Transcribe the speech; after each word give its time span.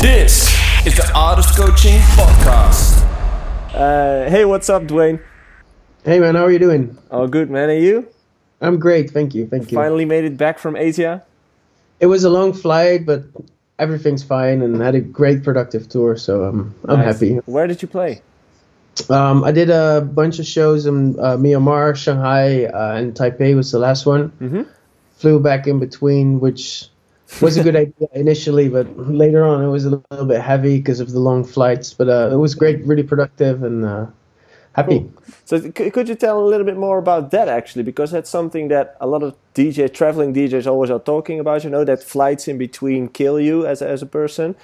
This 0.00 0.48
is 0.86 0.94
the 0.96 1.10
Artist 1.14 1.54
Coaching 1.56 1.98
Podcast. 2.16 3.02
Uh, 3.74 4.28
hey, 4.30 4.44
what's 4.44 4.70
up, 4.70 4.84
Dwayne? 4.84 5.22
Hey 6.04 6.18
man, 6.20 6.34
how 6.36 6.44
are 6.44 6.50
you 6.50 6.58
doing? 6.58 6.96
Oh, 7.10 7.26
good, 7.26 7.50
man. 7.50 7.68
And 7.68 7.82
you? 7.82 8.08
I'm 8.62 8.78
great, 8.78 9.10
thank 9.10 9.34
you, 9.34 9.46
thank 9.46 9.70
you. 9.70 9.76
Finally 9.76 10.06
made 10.06 10.24
it 10.24 10.36
back 10.38 10.58
from 10.58 10.74
Asia. 10.76 11.22
It 12.00 12.06
was 12.06 12.24
a 12.24 12.30
long 12.30 12.52
flight, 12.54 13.04
but 13.04 13.24
everything's 13.78 14.22
fine, 14.22 14.62
and 14.62 14.80
had 14.80 14.94
a 14.94 15.00
great 15.00 15.42
productive 15.44 15.88
tour, 15.88 16.16
so 16.16 16.44
um, 16.48 16.74
I'm 16.88 17.00
Nice. 17.00 17.14
happy. 17.14 17.34
Where 17.44 17.66
did 17.66 17.82
you 17.82 17.88
play? 17.88 18.22
Um, 19.10 19.44
I 19.44 19.52
did 19.52 19.68
a 19.70 20.00
bunch 20.00 20.38
of 20.38 20.46
shows 20.46 20.86
in 20.86 21.18
uh, 21.20 21.36
Myanmar, 21.36 21.94
Shanghai, 21.96 22.64
uh, 22.64 22.94
and 22.96 23.14
Taipei 23.14 23.54
was 23.54 23.70
the 23.70 23.78
last 23.78 24.06
one. 24.06 24.32
Mhm. 24.40 24.66
Flew 25.16 25.38
back 25.40 25.66
in 25.66 25.78
between, 25.78 26.40
which 26.40 26.88
was 27.40 27.56
a 27.56 27.62
good 27.62 27.76
idea 27.76 28.08
initially, 28.14 28.68
but 28.68 28.86
later 28.98 29.44
on 29.44 29.62
it 29.62 29.68
was 29.68 29.84
a 29.84 30.02
little 30.10 30.26
bit 30.26 30.40
heavy 30.40 30.78
because 30.78 31.00
of 31.00 31.12
the 31.12 31.20
long 31.20 31.44
flights. 31.44 31.94
But 31.94 32.08
uh, 32.08 32.30
it 32.32 32.36
was 32.36 32.54
great, 32.54 32.84
really 32.84 33.02
productive, 33.02 33.62
and 33.62 33.84
uh, 33.84 34.06
happy. 34.74 35.08
So, 35.44 35.60
c- 35.60 35.90
could 35.90 36.08
you 36.08 36.14
tell 36.14 36.42
a 36.42 36.46
little 36.46 36.66
bit 36.66 36.76
more 36.76 36.98
about 36.98 37.30
that 37.30 37.48
actually? 37.48 37.82
Because 37.84 38.10
that's 38.10 38.30
something 38.30 38.68
that 38.68 38.96
a 39.00 39.06
lot 39.06 39.22
of 39.22 39.36
DJ, 39.54 39.92
traveling 39.92 40.34
DJs, 40.34 40.66
always 40.66 40.90
are 40.90 40.98
talking 40.98 41.40
about. 41.40 41.64
You 41.64 41.70
know, 41.70 41.84
that 41.84 42.02
flights 42.02 42.48
in 42.48 42.58
between 42.58 43.08
kill 43.08 43.40
you 43.40 43.66
as 43.66 43.82
as 43.82 44.02
a 44.02 44.06
person. 44.06 44.54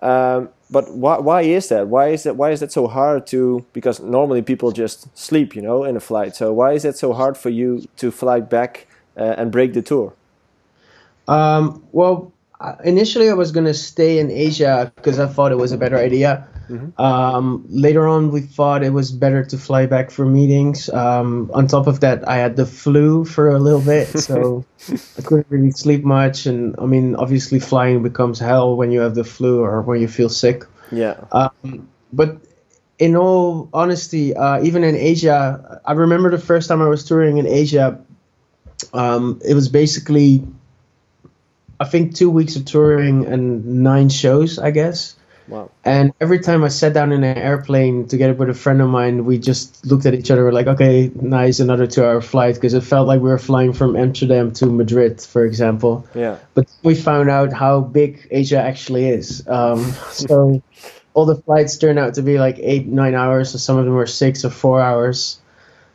Um, 0.00 0.50
but 0.70 0.92
why, 0.94 1.18
why 1.18 1.42
is 1.42 1.68
that? 1.68 1.88
Why 1.88 2.08
is 2.08 2.24
that? 2.24 2.36
Why 2.36 2.50
is 2.50 2.60
that 2.60 2.72
so 2.72 2.86
hard 2.88 3.26
to? 3.28 3.64
Because 3.72 4.00
normally 4.00 4.42
people 4.42 4.72
just 4.72 5.16
sleep, 5.16 5.54
you 5.54 5.62
know, 5.62 5.84
in 5.84 5.96
a 5.96 6.00
flight. 6.00 6.34
So 6.34 6.52
why 6.52 6.72
is 6.72 6.82
that 6.82 6.96
so 6.96 7.12
hard 7.12 7.38
for 7.38 7.50
you 7.50 7.86
to 7.96 8.10
fly 8.10 8.40
back 8.40 8.86
uh, 9.16 9.34
and 9.38 9.52
break 9.52 9.72
the 9.72 9.82
tour? 9.82 10.14
Um, 11.28 11.82
well, 11.92 12.32
initially 12.84 13.30
I 13.30 13.34
was 13.34 13.52
gonna 13.52 13.74
stay 13.74 14.18
in 14.18 14.30
Asia 14.30 14.92
because 14.96 15.18
I 15.18 15.26
thought 15.26 15.52
it 15.52 15.58
was 15.58 15.72
a 15.72 15.78
better 15.78 15.98
idea. 15.98 16.48
Um, 16.98 17.64
later 17.68 18.08
on, 18.08 18.30
we 18.30 18.40
thought 18.40 18.82
it 18.82 18.92
was 18.92 19.12
better 19.12 19.44
to 19.44 19.58
fly 19.58 19.86
back 19.86 20.10
for 20.10 20.24
meetings. 20.24 20.88
Um, 20.88 21.50
on 21.52 21.66
top 21.66 21.86
of 21.86 22.00
that, 22.00 22.26
I 22.28 22.36
had 22.36 22.56
the 22.56 22.66
flu 22.66 23.24
for 23.24 23.50
a 23.50 23.58
little 23.58 23.82
bit, 23.82 24.08
so 24.18 24.64
I 24.88 25.22
couldn't 25.22 25.46
really 25.50 25.70
sleep 25.72 26.04
much. 26.04 26.46
And 26.46 26.74
I 26.78 26.86
mean, 26.86 27.16
obviously, 27.16 27.60
flying 27.60 28.02
becomes 28.02 28.38
hell 28.38 28.76
when 28.76 28.90
you 28.90 29.00
have 29.00 29.14
the 29.14 29.24
flu 29.24 29.62
or 29.62 29.82
when 29.82 30.00
you 30.00 30.08
feel 30.08 30.28
sick. 30.28 30.64
Yeah. 30.90 31.24
Um, 31.32 31.88
but 32.12 32.38
in 32.98 33.16
all 33.16 33.68
honesty, 33.72 34.34
uh, 34.34 34.62
even 34.62 34.84
in 34.84 34.94
Asia, 34.94 35.80
I 35.84 35.92
remember 35.92 36.30
the 36.30 36.38
first 36.38 36.68
time 36.68 36.80
I 36.80 36.88
was 36.88 37.04
touring 37.04 37.38
in 37.38 37.46
Asia. 37.46 38.00
Um, 38.92 39.40
it 39.44 39.54
was 39.54 39.68
basically, 39.68 40.44
I 41.80 41.84
think, 41.84 42.14
two 42.14 42.30
weeks 42.30 42.56
of 42.56 42.64
touring 42.64 43.26
and 43.26 43.82
nine 43.82 44.08
shows, 44.08 44.58
I 44.58 44.70
guess. 44.70 45.16
Wow. 45.48 45.70
And 45.84 46.12
every 46.20 46.38
time 46.38 46.64
I 46.64 46.68
sat 46.68 46.94
down 46.94 47.12
in 47.12 47.22
an 47.22 47.36
airplane 47.36 48.08
together 48.08 48.32
with 48.32 48.48
a 48.48 48.54
friend 48.54 48.80
of 48.80 48.88
mine, 48.88 49.24
we 49.24 49.38
just 49.38 49.84
looked 49.84 50.06
at 50.06 50.14
each 50.14 50.30
other. 50.30 50.44
We're 50.44 50.52
like, 50.52 50.66
okay, 50.66 51.10
nice, 51.14 51.60
another 51.60 51.86
two-hour 51.86 52.22
flight, 52.22 52.54
because 52.54 52.74
it 52.74 52.82
felt 52.82 53.06
like 53.06 53.20
we 53.20 53.28
were 53.28 53.38
flying 53.38 53.72
from 53.72 53.96
Amsterdam 53.96 54.52
to 54.52 54.66
Madrid, 54.66 55.20
for 55.20 55.44
example. 55.44 56.06
Yeah. 56.14 56.38
But 56.54 56.68
we 56.82 56.94
found 56.94 57.28
out 57.28 57.52
how 57.52 57.80
big 57.80 58.26
Asia 58.30 58.58
actually 58.58 59.08
is. 59.08 59.46
Um, 59.46 59.82
so 60.10 60.62
all 61.12 61.26
the 61.26 61.36
flights 61.36 61.76
turned 61.76 61.98
out 61.98 62.14
to 62.14 62.22
be 62.22 62.38
like 62.38 62.58
eight, 62.58 62.86
nine 62.86 63.14
hours, 63.14 63.50
so 63.50 63.58
some 63.58 63.76
of 63.76 63.84
them 63.84 63.94
were 63.94 64.06
six 64.06 64.44
or 64.44 64.50
four 64.50 64.80
hours. 64.80 65.40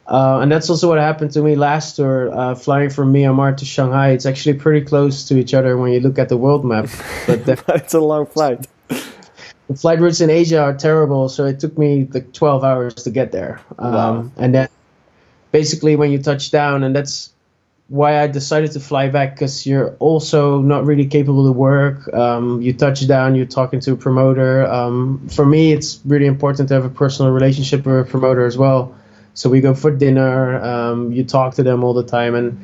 Uh, 0.09 0.39
and 0.41 0.52
that's 0.52 0.69
also 0.71 0.89
what 0.89 0.97
happened 0.97 1.31
to 1.31 1.41
me 1.43 1.55
last 1.55 1.95
tour, 1.95 2.35
uh, 2.35 2.55
flying 2.55 2.89
from 2.89 3.13
Myanmar 3.13 3.55
to 3.55 3.63
Shanghai. 3.63 4.09
It's 4.09 4.25
actually 4.25 4.55
pretty 4.57 4.83
close 4.83 5.27
to 5.27 5.38
each 5.38 5.53
other 5.53 5.77
when 5.77 5.91
you 5.93 5.99
look 5.99 6.17
at 6.17 6.29
the 6.29 6.38
world 6.38 6.66
map. 6.66 6.89
But 7.27 7.45
the, 7.45 7.61
But 7.67 7.75
it's 7.83 7.93
a 7.93 7.99
long 7.99 8.25
flight. 8.25 8.66
the 8.88 9.75
flight 9.75 9.99
routes 9.99 10.19
in 10.19 10.31
Asia 10.31 10.61
are 10.61 10.73
terrible, 10.73 11.29
so 11.29 11.45
it 11.45 11.59
took 11.59 11.77
me 11.77 12.07
like 12.11 12.33
12 12.33 12.63
hours 12.63 12.95
to 12.95 13.11
get 13.11 13.31
there. 13.31 13.61
Um, 13.77 13.93
Wow. 13.93 14.31
And 14.38 14.55
then 14.55 14.69
basically 15.51 15.95
when 15.95 16.11
you 16.11 16.17
touch 16.17 16.50
down, 16.50 16.84
and 16.84 16.95
that's 16.95 17.31
why 17.89 18.22
I 18.22 18.28
decided 18.28 18.72
to 18.72 18.79
fly 18.79 19.09
back 19.09 19.35
because 19.35 19.66
you're 19.66 19.95
also 20.00 20.61
not 20.61 20.85
really 20.85 21.05
capable 21.05 21.45
to 21.45 21.51
work. 21.51 22.11
Um, 22.13 22.61
you 22.61 22.73
touch 22.73 23.07
down, 23.07 23.35
you're 23.35 23.47
talking 23.47 23.79
to 23.81 23.94
a 23.94 23.95
promoter. 23.95 24.66
Um, 24.66 25.28
for 25.29 25.45
me, 25.45 25.73
it's 25.73 26.00
really 26.05 26.28
important 26.28 26.69
to 26.69 26.75
have 26.75 26.85
a 26.85 26.89
personal 26.89 27.31
relationship 27.31 27.85
with 27.85 28.07
a 28.07 28.09
promoter 28.09 28.45
as 28.45 28.57
well. 28.57 28.95
So 29.34 29.50
we 29.50 29.62
go 29.62 29.73
for 29.73 29.91
dinner. 29.91 30.62
Um, 30.62 31.12
you 31.12 31.23
talk 31.23 31.56
to 31.56 31.63
them 31.63 31.84
all 31.84 31.94
the 31.94 32.03
time, 32.03 32.35
and 32.35 32.57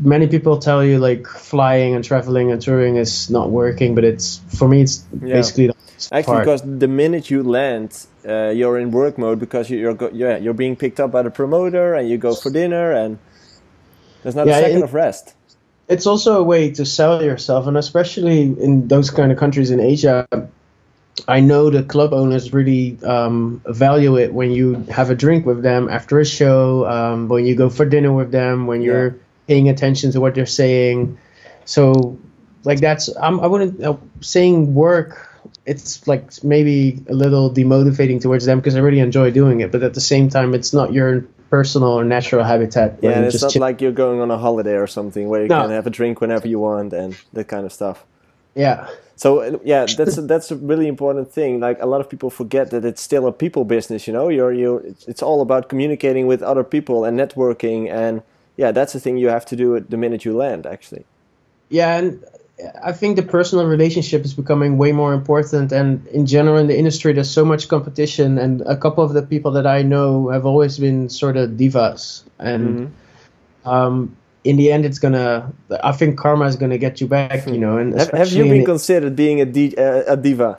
many 0.00 0.26
people 0.26 0.58
tell 0.58 0.84
you 0.84 0.98
like 0.98 1.26
flying 1.26 1.94
and 1.94 2.04
traveling 2.04 2.50
and 2.52 2.60
touring 2.60 2.96
is 2.96 3.30
not 3.30 3.50
working, 3.50 3.94
but 3.94 4.04
it's 4.04 4.40
for 4.58 4.68
me, 4.68 4.82
it's 4.82 5.04
Yeah. 5.22 5.34
basically 5.34 5.66
the 5.68 5.74
Actually, 6.12 6.40
because 6.40 6.62
the 6.62 6.88
minute 6.88 7.30
you 7.30 7.42
land, 7.42 7.96
uh, 8.28 8.50
you're 8.54 8.78
in 8.78 8.90
work 8.90 9.16
mode 9.16 9.38
because 9.38 9.70
you- 9.70 9.78
you're 9.78 9.94
go- 9.94 10.10
yeah 10.12 10.36
you're 10.36 10.52
being 10.64 10.76
picked 10.76 10.98
up 11.00 11.10
by 11.12 11.22
the 11.22 11.30
promoter 11.30 11.94
and 11.94 12.08
you 12.10 12.18
go 12.18 12.34
for 12.34 12.50
dinner 12.50 12.90
and 12.92 13.16
there's 14.22 14.34
not 14.34 14.46
Yeah, 14.46 14.58
a 14.58 14.62
second 14.62 14.78
it- 14.78 14.84
of 14.84 14.92
rest. 14.92 15.34
it's 15.88 16.06
also 16.06 16.38
a 16.38 16.42
way 16.42 16.70
to 16.72 16.84
sell 16.84 17.22
yourself 17.22 17.66
and 17.66 17.76
especially 17.78 18.42
in 18.42 18.88
those 18.88 19.08
kind 19.10 19.30
of 19.32 19.38
countries 19.38 19.70
in 19.70 19.80
asia 19.80 20.26
i 21.28 21.40
know 21.40 21.70
the 21.70 21.82
club 21.82 22.12
owners 22.12 22.52
really 22.52 22.98
um, 23.04 23.60
value 23.66 24.16
it 24.16 24.32
when 24.34 24.50
you 24.50 24.74
have 24.90 25.10
a 25.10 25.14
drink 25.14 25.46
with 25.46 25.62
them 25.62 25.88
after 25.88 26.18
a 26.20 26.24
show 26.26 26.84
um, 26.86 27.28
when 27.28 27.46
you 27.46 27.54
go 27.54 27.68
for 27.70 27.84
dinner 27.86 28.12
with 28.12 28.30
them 28.32 28.66
when 28.66 28.82
you're 28.82 29.08
Yeah. 29.10 29.18
paying 29.46 29.68
attention 29.68 30.10
to 30.12 30.20
what 30.20 30.34
they're 30.34 30.46
saying 30.64 31.18
so 31.64 32.18
like 32.64 32.80
that's 32.80 33.08
I'm, 33.16 33.40
i 33.40 33.46
wouldn't 33.46 33.82
uh, 33.82 33.96
saying 34.20 34.74
work 34.74 35.30
it's 35.66 36.06
like 36.08 36.42
maybe 36.42 37.04
a 37.08 37.14
little 37.14 37.48
demotivating 37.50 38.20
towards 38.20 38.44
them 38.44 38.58
because 38.58 38.74
i 38.76 38.80
really 38.80 39.00
enjoy 39.00 39.30
doing 39.30 39.60
it 39.60 39.70
but 39.72 39.82
at 39.82 39.94
the 39.94 40.00
same 40.00 40.28
time 40.30 40.52
it's 40.54 40.72
not 40.72 40.92
your 40.92 41.20
personal 41.50 41.90
or 41.90 42.04
natural 42.04 42.42
habitat 42.44 42.98
Yeah, 43.02 43.20
it's 43.20 43.40
not 43.42 43.52
chill- 43.52 43.60
like 43.60 43.80
you're 43.80 43.92
going 44.04 44.20
on 44.20 44.30
a 44.30 44.38
holiday 44.38 44.74
or 44.76 44.86
something 44.88 45.28
where 45.28 45.42
you 45.42 45.48
No. 45.48 45.60
can 45.62 45.70
have 45.70 45.86
a 45.86 45.90
drink 45.90 46.20
whenever 46.20 46.48
you 46.48 46.58
want 46.58 46.92
and 46.92 47.14
that 47.34 47.46
kind 47.48 47.64
of 47.66 47.72
stuff. 47.72 48.04
yeah 48.56 48.88
So 49.16 49.60
yeah, 49.64 49.86
that's 49.86 50.18
a, 50.18 50.22
that's 50.22 50.50
a 50.50 50.56
really 50.56 50.88
important 50.88 51.30
thing. 51.30 51.60
Like 51.60 51.80
a 51.80 51.86
lot 51.86 52.00
of 52.00 52.08
people 52.10 52.30
forget 52.30 52.70
that 52.70 52.84
it's 52.84 53.00
still 53.00 53.26
a 53.26 53.32
people 53.32 53.64
business. 53.64 54.06
You 54.06 54.12
know, 54.12 54.28
you're 54.28 54.52
you 54.52 54.96
it's, 55.06 55.22
all 55.22 55.40
about 55.40 55.68
communicating 55.68 56.26
with 56.26 56.42
other 56.42 56.64
people 56.64 57.04
and 57.04 57.18
networking, 57.18 57.90
and 57.90 58.22
yeah, 58.56 58.72
that's 58.72 58.92
the 58.92 59.00
thing 59.00 59.16
you 59.16 59.28
have 59.28 59.46
to 59.46 59.56
do 59.56 59.74
it 59.74 59.90
the 59.90 59.96
minute 59.96 60.24
you 60.24 60.36
land. 60.36 60.66
Actually, 60.66 61.04
Yeah, 61.68 61.96
and 61.96 62.24
I 62.82 62.92
think 62.92 63.16
the 63.16 63.22
personal 63.22 63.66
relationship 63.66 64.24
is 64.24 64.34
becoming 64.34 64.78
way 64.78 64.92
more 64.92 65.12
important. 65.12 65.72
And 65.72 66.06
in 66.08 66.26
general, 66.26 66.56
in 66.56 66.68
the 66.68 66.78
industry, 66.78 67.12
there's 67.12 67.30
so 67.30 67.44
much 67.44 67.68
competition. 67.68 68.38
And 68.38 68.60
a 68.62 68.76
couple 68.76 69.02
of 69.02 69.12
the 69.12 69.22
people 69.22 69.50
that 69.52 69.66
I 69.66 69.82
know 69.82 70.28
have 70.28 70.46
always 70.46 70.78
been 70.78 71.08
sort 71.08 71.36
of 71.36 71.50
divas. 71.50 72.22
And 72.38 72.94
um, 73.64 74.16
in 74.44 74.56
the 74.56 74.70
end, 74.70 74.84
it's 74.84 74.98
gonna. 74.98 75.52
I 75.82 75.92
think 75.92 76.18
karma 76.18 76.44
is 76.44 76.56
gonna 76.56 76.78
get 76.78 77.00
you 77.00 77.08
back. 77.08 77.46
You 77.46 77.58
know, 77.58 77.78
and 77.78 77.94
have, 77.98 78.10
have 78.10 78.32
you 78.32 78.44
been 78.44 78.64
considered 78.64 79.16
being 79.16 79.40
a, 79.40 79.46
D, 79.46 79.74
uh, 79.76 80.04
a 80.06 80.16
diva? 80.16 80.58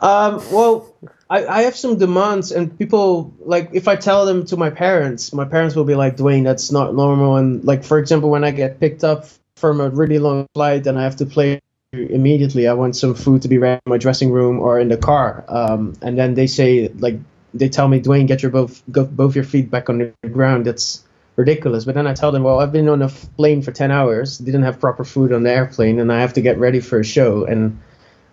Um, 0.00 0.40
well, 0.52 0.94
I, 1.28 1.46
I 1.46 1.62
have 1.62 1.76
some 1.76 1.98
demands, 1.98 2.50
and 2.50 2.76
people 2.78 3.34
like 3.40 3.70
if 3.72 3.88
I 3.88 3.96
tell 3.96 4.24
them 4.24 4.46
to 4.46 4.56
my 4.56 4.70
parents, 4.70 5.32
my 5.32 5.44
parents 5.44 5.76
will 5.76 5.84
be 5.84 5.94
like, 5.94 6.16
"Dwayne, 6.16 6.44
that's 6.44 6.72
not 6.72 6.94
normal." 6.94 7.36
And 7.36 7.62
like 7.64 7.84
for 7.84 7.98
example, 7.98 8.30
when 8.30 8.44
I 8.44 8.50
get 8.50 8.80
picked 8.80 9.04
up 9.04 9.26
from 9.56 9.80
a 9.80 9.90
really 9.90 10.18
long 10.18 10.46
flight 10.54 10.86
and 10.86 10.98
I 10.98 11.02
have 11.02 11.16
to 11.16 11.26
play 11.26 11.60
immediately, 11.92 12.68
I 12.68 12.72
want 12.72 12.96
some 12.96 13.14
food 13.14 13.42
to 13.42 13.48
be 13.48 13.58
ready 13.58 13.80
in 13.84 13.90
my 13.90 13.98
dressing 13.98 14.30
room 14.30 14.60
or 14.60 14.78
in 14.78 14.88
the 14.88 14.96
car. 14.96 15.44
Um, 15.48 15.94
and 16.00 16.16
then 16.16 16.34
they 16.34 16.46
say 16.46 16.88
like 16.98 17.18
they 17.52 17.68
tell 17.68 17.88
me, 17.88 18.00
"Dwayne, 18.00 18.26
get 18.26 18.42
your 18.42 18.50
both 18.50 18.82
go, 18.90 19.04
both 19.04 19.34
your 19.34 19.44
feet 19.44 19.70
back 19.70 19.90
on 19.90 19.98
the 19.98 20.28
ground." 20.30 20.64
That's 20.64 21.04
ridiculous. 21.38 21.84
But 21.86 21.94
then 21.94 22.06
I 22.06 22.12
tell 22.12 22.32
them, 22.32 22.42
"Well, 22.42 22.58
I've 22.60 22.72
been 22.72 22.88
on 22.88 23.00
a 23.00 23.08
plane 23.08 23.62
for 23.62 23.72
ten 23.72 23.90
hours, 23.90 24.36
didn't 24.36 24.64
have 24.64 24.78
proper 24.78 25.04
food 25.04 25.32
on 25.32 25.44
the 25.44 25.52
airplane, 25.52 25.98
and 26.00 26.12
I 26.12 26.20
have 26.20 26.34
to 26.34 26.42
get 26.42 26.58
ready 26.58 26.80
for 26.80 26.98
a 27.00 27.04
show." 27.04 27.44
And 27.44 27.78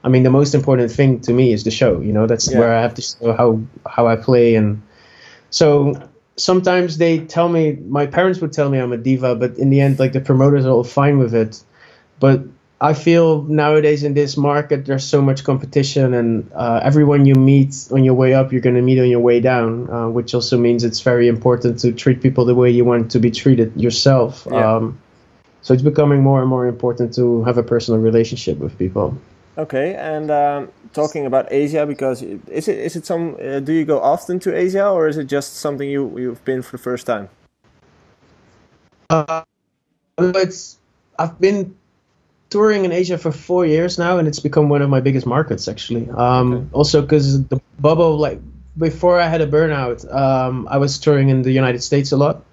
I 0.04 0.10
mean, 0.10 0.24
the 0.24 0.32
most 0.32 0.54
important 0.54 0.92
thing 0.92 1.20
to 1.22 1.32
me 1.32 1.54
is 1.54 1.64
the 1.64 1.72
show. 1.72 2.02
You 2.02 2.12
know, 2.12 2.28
that's 2.28 2.52
Yeah. 2.52 2.60
where 2.60 2.74
I 2.74 2.82
have 2.82 2.96
to 2.96 3.02
show 3.02 3.32
how 3.32 3.60
how 3.86 4.08
I 4.08 4.18
play, 4.18 4.56
and 4.56 4.82
so 5.52 5.96
sometimes 6.36 6.98
they 6.98 7.20
tell 7.20 7.48
me 7.48 7.78
my 7.88 8.06
parents 8.08 8.42
would 8.42 8.52
tell 8.52 8.70
me 8.70 8.80
I'm 8.80 8.92
a 8.92 8.98
diva, 8.98 9.36
but 9.36 9.58
in 9.58 9.70
the 9.70 9.80
end, 9.80 10.00
like 10.00 10.12
the 10.12 10.20
promoters 10.20 10.66
are 10.66 10.72
all 10.72 10.84
fine 10.84 11.18
with 11.20 11.34
it. 11.34 11.64
But 12.20 12.42
I 12.82 12.94
feel 12.94 13.44
nowadays 13.44 14.04
in 14.04 14.14
this 14.14 14.36
market, 14.36 14.86
there's 14.86 15.06
so 15.06 15.22
much 15.22 15.46
competition, 15.46 16.14
and 16.14 16.52
uh, 16.54 16.82
everyone 16.84 17.26
you 17.26 17.34
meet 17.34 17.88
on 17.92 18.04
your 18.04 18.16
way 18.16 18.34
up, 18.34 18.52
you're 18.52 18.62
going 18.62 18.76
to 18.76 18.82
meet 18.82 19.00
on 19.00 19.10
your 19.10 19.22
way 19.22 19.40
down, 19.40 19.90
uh, 19.90 20.10
which 20.10 20.34
also 20.34 20.58
means 20.58 20.84
it's 20.84 21.00
very 21.00 21.30
important 21.30 21.80
to 21.80 21.94
treat 21.94 22.22
people 22.22 22.44
the 22.44 22.54
way 22.56 22.70
you 22.70 22.84
want 22.84 23.12
to 23.12 23.20
be 23.20 23.32
treated 23.32 23.72
yourself. 23.80 24.46
Yeah. 24.52 24.76
Um, 24.76 25.00
so 25.62 25.74
it's 25.74 25.84
becoming 25.84 26.22
more 26.22 26.42
and 26.42 26.50
more 26.50 26.68
important 26.68 27.14
to 27.16 27.44
have 27.46 27.58
a 27.58 27.64
personal 27.64 28.00
relationship 28.00 28.58
with 28.60 28.78
people. 28.78 29.18
Okay, 29.58 29.96
and 29.96 30.30
um, 30.30 30.70
talking 30.94 31.26
about 31.26 31.48
Asia, 31.50 31.86
because 31.86 32.22
is 32.22 32.68
it 32.68 32.78
is 32.78 32.98
it 32.98 33.06
some? 33.06 33.38
Uh, 33.42 33.62
do 33.62 33.72
you 33.72 33.86
go 33.86 34.02
often 34.02 34.38
to 34.42 34.54
Asia, 34.54 34.86
or 34.90 35.08
is 35.08 35.18
it 35.18 35.26
just 35.26 35.56
something 35.56 35.90
you 35.90 36.12
you've 36.20 36.44
been 36.44 36.62
for 36.62 36.76
the 36.76 36.84
first 36.84 37.08
time? 37.08 37.30
Uh, 39.10 39.44
it's 40.18 40.78
I've 41.18 41.40
been 41.40 41.74
touring 42.56 42.86
in 42.86 42.92
Asia 42.94 43.18
for 43.18 43.34
four 43.34 43.66
years 43.66 43.98
now, 44.00 44.18
and 44.18 44.30
it's 44.30 44.40
become 44.40 44.70
one 44.70 44.82
of 44.82 44.90
my 44.90 45.02
biggest 45.02 45.26
markets 45.26 45.68
actually. 45.68 46.10
Um, 46.10 46.54
okay. 46.54 46.66
Also, 46.72 47.02
because 47.02 47.44
the 47.52 47.60
bubble, 47.80 48.18
like 48.18 48.40
before 48.78 49.20
I 49.20 49.28
had 49.28 49.42
a 49.42 49.48
burnout, 49.56 50.00
um, 50.24 50.66
I 50.72 50.78
was 50.78 50.98
touring 50.98 51.28
in 51.28 51.42
the 51.42 51.52
United 51.52 51.84
States 51.84 52.14
a 52.14 52.18
lot. 52.18 52.44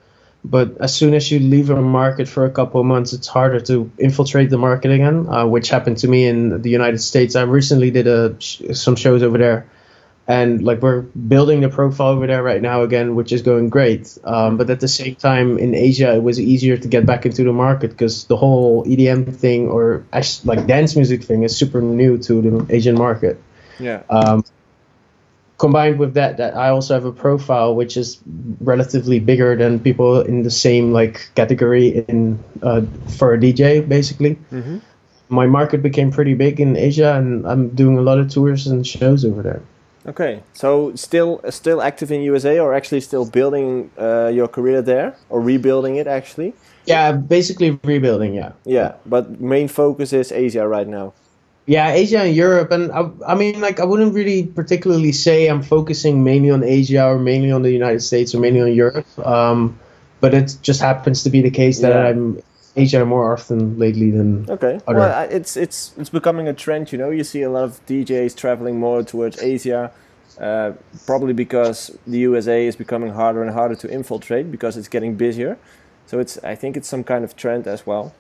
But 0.45 0.69
as 0.81 0.93
soon 0.93 1.15
as 1.15 1.31
you 1.31 1.39
leave 1.39 1.71
a 1.71 1.81
market 1.81 2.27
for 2.27 2.45
a 2.45 2.51
couple 2.51 2.81
of 2.81 2.87
months, 2.87 3.13
it's 3.13 3.29
harder 3.29 3.61
to 3.71 3.93
infiltrate 3.97 4.51
the 4.51 4.59
market 4.59 4.91
again, 4.91 5.29
uh, 5.29 5.47
which 5.47 5.69
happened 5.69 5.99
to 5.99 6.09
me 6.09 6.27
in 6.27 6.63
the 6.63 6.71
United 6.71 6.99
States. 6.99 7.37
I 7.37 7.43
recently 7.43 7.93
did 7.93 8.09
a, 8.09 8.35
some 8.75 8.97
shows 8.97 9.23
over 9.23 9.39
there 9.39 9.67
and 10.29 10.63
like 10.63 10.81
we're 10.81 11.01
building 11.01 11.61
the 11.61 11.69
profile 11.69 12.09
over 12.09 12.27
there 12.27 12.43
right 12.43 12.63
now 12.63 12.83
again, 12.83 13.15
which 13.15 13.33
is 13.33 13.43
going 13.43 13.69
great. 13.69 14.17
Um, 14.25 14.57
but 14.57 14.71
at 14.71 14.81
the 14.81 14.89
same 14.89 15.17
time, 15.17 15.59
in 15.59 15.75
Asia, 15.75 16.15
it 16.15 16.23
was 16.23 16.39
easier 16.39 16.77
to 16.77 16.89
get 16.89 17.05
back 17.05 17.27
into 17.27 17.43
the 17.43 17.53
market 17.53 17.91
because 17.91 18.25
the 18.27 18.37
whole 18.37 18.85
EDM 18.85 19.35
thing 19.35 19.69
or 19.69 20.05
like 20.45 20.67
dance 20.67 20.95
music 20.95 21.25
thing 21.25 21.43
is 21.43 21.57
super 21.57 21.81
new 21.81 22.19
to 22.19 22.41
the 22.41 22.75
Asian 22.75 22.95
market. 22.95 23.43
Yeah. 23.81 24.03
Um, 24.09 24.45
combined 25.59 25.99
with 25.99 26.15
that, 26.15 26.37
that 26.37 26.57
I 26.57 26.69
also 26.71 26.95
have 26.95 27.05
a 27.05 27.13
profile 27.13 27.75
which 27.75 27.97
is 27.97 28.21
relatively 28.61 29.19
bigger 29.19 29.57
than 29.57 29.81
people 29.81 30.21
in 30.21 30.43
the 30.43 30.51
same 30.51 30.93
like 30.93 31.31
category 31.35 32.05
in 32.09 32.43
uh, 32.63 32.83
for 33.19 33.35
a 33.35 33.39
DJ, 33.39 33.87
basically. 33.89 34.37
Mm-hmm. 34.53 34.79
My 35.29 35.47
market 35.47 35.83
became 35.83 36.11
pretty 36.11 36.35
big 36.35 36.61
in 36.61 36.77
Asia, 36.77 37.15
and 37.15 37.47
I'm 37.47 37.71
doing 37.71 37.97
a 37.97 38.03
lot 38.03 38.19
of 38.19 38.29
tours 38.29 38.67
and 38.67 38.87
shows 38.87 39.25
over 39.25 39.43
there. 39.43 39.63
Okay, 40.05 40.43
so 40.53 40.95
still 40.97 41.41
still 41.51 41.81
active 41.81 42.11
in 42.11 42.23
USA, 42.23 42.59
or 42.59 42.75
actually 42.75 43.01
still 43.01 43.25
building 43.25 43.91
uh, 43.99 44.31
your 44.35 44.49
career 44.49 44.83
there, 44.83 45.15
or 45.29 45.41
rebuilding 45.41 45.97
it 45.97 46.07
actually? 46.07 46.55
Yeah, 46.87 47.13
basically 47.13 47.79
rebuilding. 47.85 48.35
Yeah. 48.35 48.53
Yeah, 48.65 48.95
but 49.07 49.41
main 49.41 49.69
focus 49.69 50.13
is 50.13 50.33
Asia 50.33 50.67
right 50.67 50.89
now. 50.89 51.13
Yeah, 51.67 51.93
Asia 51.93 52.19
and 52.19 52.35
Europe, 52.35 52.73
and 52.73 52.91
I, 52.91 53.09
I 53.25 53.35
mean, 53.37 53.61
like, 53.61 53.79
I 53.79 53.85
wouldn't 53.85 54.15
really 54.15 54.47
particularly 54.47 55.13
say 55.13 55.47
I'm 55.47 55.63
focusing 55.63 56.25
mainly 56.25 56.51
on 56.51 56.65
Asia 56.65 57.07
or 57.07 57.21
mainly 57.21 57.53
on 57.53 57.63
the 57.63 57.71
United 57.71 58.01
States 58.03 58.35
or 58.35 58.41
mainly 58.41 58.63
on 58.63 58.73
Europe. 58.73 59.07
Um, 59.25 59.79
but 60.21 60.35
it 60.35 60.57
just 60.63 60.81
happens 60.81 61.23
to 61.23 61.31
be 61.31 61.41
the 61.41 61.51
case 61.51 61.81
that 61.81 61.93
yeah. 61.93 62.09
I'm 62.09 62.43
Asia 62.75 63.05
more 63.05 63.33
often 63.33 63.79
lately 63.79 64.11
than 64.11 64.49
okay. 64.51 64.81
Other. 64.87 64.99
Well, 64.99 65.29
it's 65.31 65.57
it's 65.57 65.93
it's 65.99 66.09
becoming 66.11 66.49
a 66.49 66.55
trend. 66.55 66.93
You 66.93 66.99
know, 66.99 67.11
you 67.11 67.25
see 67.25 67.43
a 67.43 67.51
lot 67.51 67.65
of 67.65 67.85
DJs 67.87 68.37
traveling 68.37 68.81
more 68.81 69.03
towards 69.03 69.43
Asia, 69.43 69.93
uh, 70.41 70.73
probably 71.07 71.35
because 71.35 71.97
the 72.07 72.19
USA 72.19 72.67
is 72.67 72.77
becoming 72.77 73.13
harder 73.13 73.43
and 73.43 73.51
harder 73.51 73.75
to 73.75 73.91
infiltrate 73.91 74.51
because 74.51 74.77
it's 74.77 74.89
getting 74.89 75.17
busier. 75.17 75.59
So 76.07 76.19
it's 76.19 76.43
I 76.43 76.55
think 76.55 76.77
it's 76.77 76.89
some 76.89 77.05
kind 77.05 77.25
of 77.25 77.37
trend 77.37 77.67
as 77.67 77.87
well. 77.87 78.15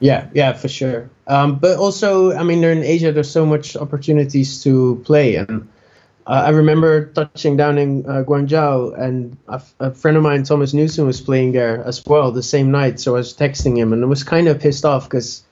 Yeah, 0.00 0.28
yeah, 0.34 0.52
for 0.52 0.68
sure. 0.68 1.08
Um, 1.26 1.58
but 1.58 1.78
also, 1.78 2.32
I 2.32 2.42
mean, 2.42 2.62
in 2.62 2.82
Asia, 2.82 3.12
there's 3.12 3.30
so 3.30 3.46
much 3.46 3.76
opportunities 3.76 4.62
to 4.64 5.00
play, 5.04 5.36
and 5.36 5.68
uh, 6.26 6.42
I 6.46 6.48
remember 6.50 7.06
touching 7.12 7.56
down 7.56 7.78
in 7.78 8.04
uh, 8.04 8.24
Guangzhou, 8.24 8.98
and 8.98 9.36
a, 9.46 9.62
a, 9.78 9.90
friend 9.92 10.16
of 10.16 10.24
mine, 10.24 10.42
Thomas 10.42 10.74
Newson, 10.74 11.06
was 11.06 11.20
playing 11.20 11.52
there 11.52 11.84
as 11.84 12.04
well 12.04 12.32
the 12.32 12.42
same 12.42 12.72
night. 12.72 12.98
So 12.98 13.14
I 13.14 13.18
was 13.18 13.32
texting 13.32 13.76
him, 13.76 13.92
and 13.92 14.02
I 14.02 14.06
was 14.08 14.24
kind 14.24 14.48
of 14.48 14.58
pissed 14.58 14.84
off 14.84 15.04
because 15.04 15.44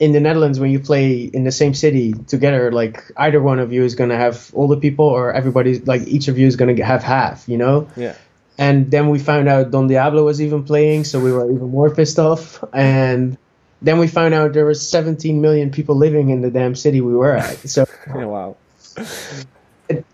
in 0.00 0.10
the 0.10 0.18
Netherlands, 0.18 0.58
when 0.58 0.72
you 0.72 0.80
play 0.80 1.22
in 1.22 1.44
the 1.44 1.52
same 1.52 1.72
city 1.72 2.14
together, 2.14 2.72
like 2.72 3.04
either 3.16 3.40
one 3.40 3.60
of 3.60 3.72
you 3.72 3.84
is 3.84 3.94
gonna 3.94 4.16
have 4.16 4.50
all 4.54 4.66
the 4.66 4.76
people, 4.76 5.06
or 5.06 5.32
everybody, 5.32 5.78
like 5.78 6.02
each 6.08 6.26
of 6.26 6.36
you 6.36 6.48
is 6.48 6.56
gonna 6.56 6.84
have 6.84 7.04
half, 7.04 7.48
you 7.48 7.56
know? 7.56 7.88
Yeah. 7.96 8.16
And 8.58 8.90
then 8.90 9.08
we 9.08 9.20
found 9.20 9.48
out 9.48 9.70
Don 9.70 9.86
Diablo 9.86 10.24
was 10.24 10.42
even 10.42 10.64
playing, 10.64 11.04
so 11.04 11.20
we 11.20 11.30
were 11.30 11.48
even 11.48 11.70
more 11.70 11.94
pissed 11.94 12.18
off. 12.18 12.62
And 12.72 13.38
then 13.80 13.98
we 13.98 14.08
found 14.08 14.34
out 14.34 14.52
there 14.52 14.66
was 14.66 14.86
17 14.86 15.40
million 15.40 15.70
people 15.70 15.94
living 15.94 16.30
in 16.30 16.40
the 16.40 16.50
damn 16.50 16.74
city 16.74 17.00
we 17.00 17.14
were 17.14 17.36
at. 17.36 17.56
So. 17.68 17.86
oh, 18.14 18.28
wow 18.28 18.56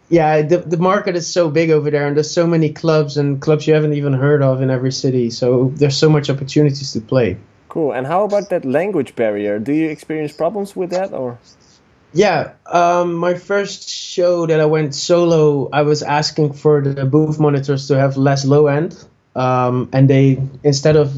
yeah, 0.09 0.43
the 0.43 0.59
the 0.59 0.77
market 0.77 1.17
is 1.17 1.27
so 1.27 1.51
big 1.51 1.71
over 1.71 1.91
there, 1.91 2.07
and 2.07 2.17
there's 2.17 2.31
so 2.31 2.47
many 2.47 2.73
clubs 2.73 3.17
and 3.17 3.41
clubs 3.41 3.67
you 3.67 3.75
haven't 3.75 3.95
even 3.95 4.13
heard 4.13 4.43
of 4.43 4.63
in 4.63 4.71
every 4.71 4.93
city. 4.93 5.31
So 5.31 5.73
there's 5.77 5.97
so 5.97 6.09
much 6.09 6.31
opportunities 6.31 6.93
to 6.93 7.01
play. 7.01 7.37
Cool. 7.69 7.93
And 7.93 8.07
how 8.07 8.25
about 8.25 8.49
that 8.51 8.65
language 8.65 9.15
barrier? 9.15 9.59
Do 9.59 9.73
you 9.73 9.91
experience 9.91 10.33
problems 10.33 10.75
with 10.75 10.91
that, 10.91 11.13
or? 11.13 11.39
Yeah, 12.15 12.53
um, 12.67 13.15
my 13.15 13.35
first 13.35 13.91
show 13.91 14.47
that 14.47 14.61
I 14.61 14.65
went 14.65 14.95
solo, 14.95 15.69
I 15.71 15.83
was 15.83 16.03
asking 16.03 16.55
for 16.55 16.81
the 16.81 17.05
booth 17.05 17.39
monitors 17.39 17.87
to 17.89 17.99
have 17.99 18.17
less 18.17 18.47
low 18.47 18.67
end, 18.67 18.97
um, 19.37 19.91
and 19.93 20.09
they 20.09 20.41
instead 20.65 20.97
of 20.97 21.13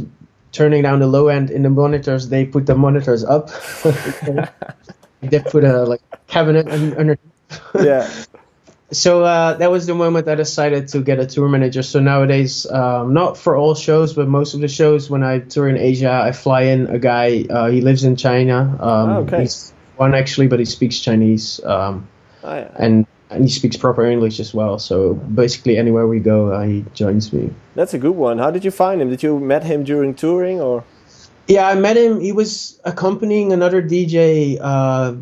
turning 0.50 0.82
down 0.82 0.98
the 0.98 1.06
low 1.06 1.28
end 1.28 1.50
in 1.50 1.62
the 1.62 1.70
monitors, 1.70 2.28
they 2.28 2.44
put 2.44 2.66
the 2.66 2.74
monitors 2.74 3.22
up. 3.22 3.50
they 5.20 5.38
put 5.38 5.64
a 5.64 5.84
like 5.84 6.02
cabinet 6.26 6.68
under. 6.68 7.18
yeah 7.82 8.10
so 8.92 9.25
uh, 9.25 9.54
that 9.54 9.70
was 9.70 9.87
the 9.87 9.94
moment 9.94 10.26
I 10.26 10.34
decided 10.34 10.88
to 10.88 11.00
get 11.00 11.20
a 11.20 11.26
tour 11.26 11.48
manager. 11.48 11.82
So 11.82 12.00
nowadays, 12.00 12.66
um, 12.66 13.14
not 13.14 13.38
for 13.38 13.56
all 13.56 13.75
shows, 13.75 14.14
but 14.14 14.26
most 14.26 14.54
of 14.54 14.60
the 14.60 14.69
shows 14.69 15.08
when 15.08 15.22
I 15.22 15.38
tour 15.40 15.69
in 15.69 15.76
Asia, 15.76 16.10
I 16.10 16.32
fly 16.32 16.62
in 16.62 16.88
a 16.88 16.98
guy. 16.98 17.44
Uh, 17.48 17.70
he 17.70 17.81
lives 17.81 18.02
in 18.04 18.16
China. 18.16 18.76
Um, 18.81 19.10
oh, 19.10 19.20
okay. 19.22 19.42
He's 19.42 19.72
one 19.96 20.14
actually, 20.14 20.48
but 20.48 20.58
he 20.58 20.64
speaks 20.64 20.98
Chinese, 20.98 21.62
um, 21.64 22.08
oh, 22.42 22.54
yeah. 22.54 22.70
and 22.76 23.06
and 23.31 23.44
he 23.44 23.50
speaks 23.50 23.76
proper 23.76 24.04
English 24.04 24.40
as 24.40 24.52
well. 24.52 24.78
So 24.81 25.14
basically, 25.14 25.78
anywhere 25.78 26.08
we 26.08 26.19
go, 26.19 26.52
uh, 26.52 26.62
he 26.62 26.84
joins 26.94 27.32
me. 27.32 27.54
That's 27.76 27.94
a 27.94 27.98
good 27.98 28.16
one. 28.16 28.38
How 28.38 28.50
did 28.50 28.64
you 28.64 28.72
find 28.72 29.00
him? 29.00 29.08
Did 29.08 29.22
you 29.22 29.38
met 29.38 29.62
him 29.62 29.84
during 29.84 30.14
touring 30.14 30.60
or? 30.60 30.82
Yeah, 31.46 31.69
I 31.69 31.75
met 31.75 31.96
him. 31.96 32.20
He 32.20 32.32
was 32.32 32.81
accompanying 32.84 33.52
another 33.52 33.82
DJ 33.82 34.58
uh, 34.60 35.14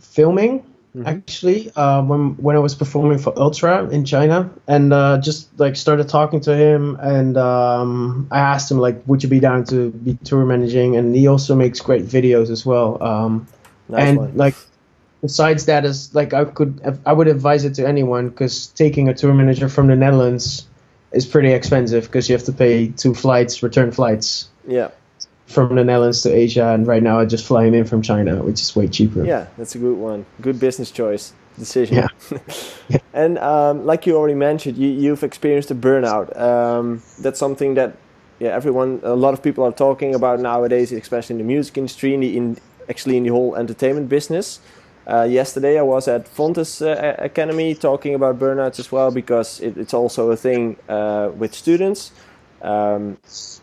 filming 0.00 0.65
mm-hmm. 0.96 1.06
actually 1.06 1.70
uh, 1.76 2.02
when 2.02 2.36
when 2.36 2.56
I 2.56 2.58
was 2.58 2.74
performing 2.74 3.18
for 3.18 3.38
Ultra 3.38 3.88
in 3.88 4.04
China, 4.04 4.50
and 4.66 4.92
uh, 4.92 5.18
just 5.18 5.48
like 5.58 5.76
started 5.76 6.08
talking 6.08 6.40
to 6.40 6.56
him, 6.56 6.96
and 7.00 7.36
um, 7.36 8.28
I 8.30 8.40
asked 8.40 8.70
him 8.70 8.78
like, 8.78 9.02
would 9.06 9.22
you 9.22 9.28
be 9.28 9.40
down 9.40 9.64
to 9.64 9.90
be 9.90 10.14
tour 10.24 10.44
managing? 10.44 10.96
And 10.96 11.14
he 11.14 11.26
also 11.26 11.54
makes 11.54 11.80
great 11.80 12.04
videos 12.04 12.50
as 12.50 12.64
well. 12.64 13.02
Um, 13.02 13.46
nice 13.88 14.08
and 14.08 14.18
one. 14.18 14.36
like 14.36 14.54
besides 15.20 15.66
that 15.66 15.84
is 15.84 16.14
like 16.14 16.32
I 16.32 16.44
could 16.44 17.00
I 17.04 17.12
would 17.12 17.28
advise 17.28 17.64
it 17.64 17.74
to 17.74 17.86
anyone 17.86 18.30
because 18.30 18.68
taking 18.68 19.08
a 19.08 19.14
tour 19.14 19.34
manager 19.34 19.68
from 19.68 19.86
the 19.88 19.96
Netherlands 19.96 20.66
is 21.12 21.26
pretty 21.26 21.52
expensive 21.52 22.04
because 22.04 22.28
you 22.28 22.34
have 22.34 22.44
to 22.44 22.52
pay 22.52 22.88
two 22.88 23.14
flights, 23.14 23.62
return 23.62 23.92
flights. 23.92 24.48
Yeah 24.66 24.90
from 25.46 25.76
the 25.76 25.84
Netherlands 25.84 26.22
to 26.22 26.34
Asia, 26.34 26.68
and 26.68 26.86
right 26.86 27.02
now 27.02 27.20
I'm 27.20 27.28
just 27.28 27.46
flying 27.46 27.74
in 27.74 27.84
from 27.84 28.02
China, 28.02 28.42
which 28.42 28.60
is 28.60 28.74
way 28.74 28.88
cheaper. 28.88 29.24
Yeah, 29.24 29.46
that's 29.56 29.74
a 29.74 29.78
good 29.78 29.96
one. 29.96 30.26
Good 30.40 30.58
business 30.58 30.90
choice 30.90 31.32
decision. 31.58 31.96
Yeah. 31.96 32.98
and 33.14 33.38
um, 33.38 33.86
like 33.86 34.06
you 34.06 34.16
already 34.16 34.34
mentioned, 34.34 34.76
you, 34.76 34.88
you've 34.88 35.22
experienced 35.22 35.70
a 35.70 35.74
burnout. 35.74 36.38
Um, 36.38 37.02
that's 37.20 37.38
something 37.38 37.74
that 37.74 37.96
yeah 38.38 38.50
everyone, 38.50 39.00
a 39.02 39.14
lot 39.14 39.34
of 39.34 39.42
people 39.42 39.64
are 39.64 39.72
talking 39.72 40.14
about 40.14 40.40
nowadays, 40.40 40.92
especially 40.92 41.34
in 41.34 41.38
the 41.38 41.44
music 41.44 41.78
industry, 41.78 42.14
in 42.14 42.20
the 42.20 42.36
in 42.36 42.58
actually 42.88 43.16
in 43.16 43.22
the 43.22 43.30
whole 43.30 43.56
entertainment 43.56 44.08
business. 44.08 44.60
Uh, 45.08 45.22
yesterday 45.22 45.78
I 45.78 45.82
was 45.82 46.08
at 46.08 46.26
Fontys 46.26 46.82
uh, 46.82 47.14
Academy 47.18 47.76
talking 47.76 48.14
about 48.14 48.40
burnouts 48.40 48.80
as 48.80 48.90
well 48.90 49.12
because 49.12 49.60
it, 49.60 49.76
it's 49.76 49.94
also 49.94 50.32
a 50.32 50.36
thing 50.36 50.76
uh, 50.88 51.30
with 51.36 51.54
students. 51.54 52.10
Um, 52.62 53.18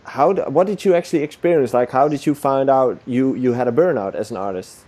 how 0.05 0.33
what 0.33 0.67
did 0.67 0.85
you 0.85 0.95
actually 0.95 1.23
experience? 1.23 1.73
Like, 1.73 1.91
how 1.91 2.07
did 2.07 2.25
you 2.25 2.35
find 2.35 2.69
out 2.69 3.01
you 3.05 3.35
you 3.35 3.53
had 3.53 3.67
a 3.67 3.71
burnout 3.71 4.15
as 4.15 4.31
an 4.31 4.37
artist? 4.37 4.85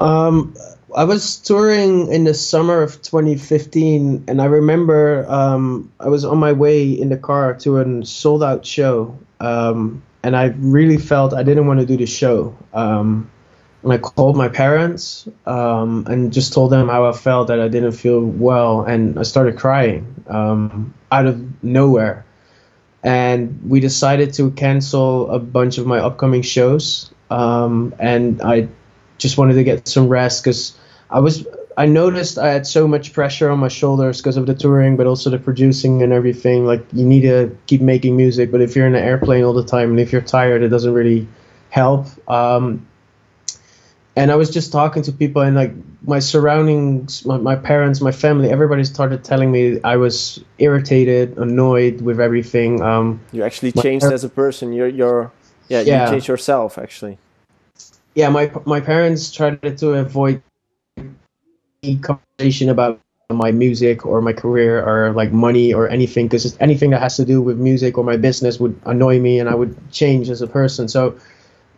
Um, 0.00 0.54
I 0.94 1.04
was 1.04 1.38
touring 1.38 2.12
in 2.12 2.24
the 2.24 2.34
summer 2.34 2.82
of 2.82 3.00
2015, 3.02 4.24
and 4.28 4.42
I 4.42 4.44
remember 4.44 5.24
um, 5.28 5.90
I 5.98 6.08
was 6.08 6.24
on 6.24 6.38
my 6.38 6.52
way 6.52 6.90
in 6.90 7.08
the 7.08 7.16
car 7.16 7.54
to 7.60 7.78
a 7.78 8.04
sold 8.04 8.42
out 8.42 8.66
show, 8.66 9.18
um, 9.40 10.02
and 10.22 10.36
I 10.36 10.54
really 10.58 10.98
felt 10.98 11.32
I 11.32 11.42
didn't 11.42 11.66
want 11.66 11.80
to 11.80 11.86
do 11.86 11.96
the 11.96 12.06
show. 12.06 12.56
Um, 12.74 13.30
and 13.82 13.92
I 13.92 13.98
called 13.98 14.36
my 14.36 14.48
parents 14.48 15.26
um, 15.44 16.06
and 16.08 16.32
just 16.32 16.52
told 16.52 16.70
them 16.70 16.88
how 16.88 17.04
I 17.06 17.12
felt 17.12 17.48
that 17.48 17.60
I 17.60 17.68
didn't 17.68 17.92
feel 17.92 18.20
well, 18.20 18.82
and 18.82 19.18
I 19.18 19.22
started 19.22 19.56
crying 19.56 20.24
um, 20.28 20.94
out 21.10 21.26
of 21.26 21.64
nowhere 21.64 22.24
and 23.02 23.60
we 23.68 23.80
decided 23.80 24.32
to 24.34 24.50
cancel 24.52 25.30
a 25.30 25.38
bunch 25.38 25.78
of 25.78 25.86
my 25.86 25.98
upcoming 25.98 26.42
shows. 26.42 27.12
Um, 27.30 27.94
and 27.98 28.40
I 28.42 28.68
just 29.18 29.38
wanted 29.38 29.54
to 29.54 29.64
get 29.64 29.88
some 29.88 30.08
rest 30.08 30.44
because 30.44 30.76
I 31.10 31.20
was 31.20 31.46
I 31.76 31.86
noticed 31.86 32.38
I 32.38 32.52
had 32.52 32.66
so 32.66 32.86
much 32.86 33.12
pressure 33.12 33.50
on 33.50 33.58
my 33.58 33.68
shoulders 33.68 34.20
because 34.20 34.36
of 34.36 34.46
the 34.46 34.54
touring, 34.54 34.96
but 34.96 35.06
also 35.06 35.30
the 35.30 35.38
producing 35.38 36.02
and 36.02 36.12
everything. 36.12 36.66
Like 36.66 36.84
you 36.92 37.04
need 37.04 37.22
to 37.22 37.56
keep 37.66 37.80
making 37.80 38.16
music, 38.16 38.50
but 38.50 38.60
if 38.60 38.76
you're 38.76 38.86
in 38.86 38.94
an 38.94 39.02
airplane 39.02 39.44
all 39.44 39.54
the 39.54 39.64
time 39.64 39.90
and 39.90 40.00
if 40.00 40.12
you're 40.12 40.20
tired, 40.20 40.62
it 40.62 40.68
doesn't 40.68 40.92
really 40.92 41.26
help. 41.70 42.06
Um, 42.28 42.86
and 44.14 44.30
I 44.30 44.36
was 44.36 44.50
just 44.50 44.72
talking 44.72 45.02
to 45.04 45.12
people 45.12 45.42
and 45.42 45.56
like 45.56 45.72
my 46.02 46.18
surroundings, 46.18 47.24
my, 47.24 47.38
my 47.38 47.56
parents, 47.56 48.00
my 48.00 48.12
family, 48.12 48.50
everybody 48.50 48.84
started 48.84 49.24
telling 49.24 49.50
me 49.50 49.80
I 49.82 49.96
was 49.96 50.42
irritated, 50.58 51.38
annoyed 51.38 52.02
with 52.02 52.20
everything. 52.20 52.82
Um, 52.82 53.20
you 53.32 53.42
actually 53.42 53.72
changed 53.72 54.04
as 54.04 54.24
a 54.24 54.28
person. 54.28 54.72
You're, 54.72 54.88
you're, 54.88 55.32
yeah, 55.68 55.80
yeah, 55.80 56.04
you 56.04 56.10
changed 56.12 56.28
yourself 56.28 56.78
actually. 56.78 57.18
yeah, 58.14 58.28
my 58.28 58.50
my 58.66 58.80
parents 58.80 59.32
tried 59.32 59.78
to 59.78 59.92
avoid 59.94 60.42
any 61.82 61.96
conversation 61.96 62.68
about 62.68 63.00
my 63.30 63.50
music 63.50 64.04
or 64.04 64.20
my 64.20 64.34
career 64.34 64.84
or 64.84 65.12
like 65.12 65.32
money 65.32 65.72
or 65.72 65.88
anything 65.88 66.26
because 66.26 66.54
anything 66.60 66.90
that 66.90 67.00
has 67.00 67.16
to 67.16 67.24
do 67.24 67.40
with 67.40 67.56
music 67.56 67.96
or 67.96 68.04
my 68.04 68.18
business 68.18 68.60
would 68.60 68.78
annoy 68.84 69.18
me 69.18 69.40
and 69.40 69.48
I 69.48 69.54
would 69.54 69.74
change 69.90 70.28
as 70.28 70.42
a 70.42 70.46
person. 70.46 70.86
So 70.86 71.18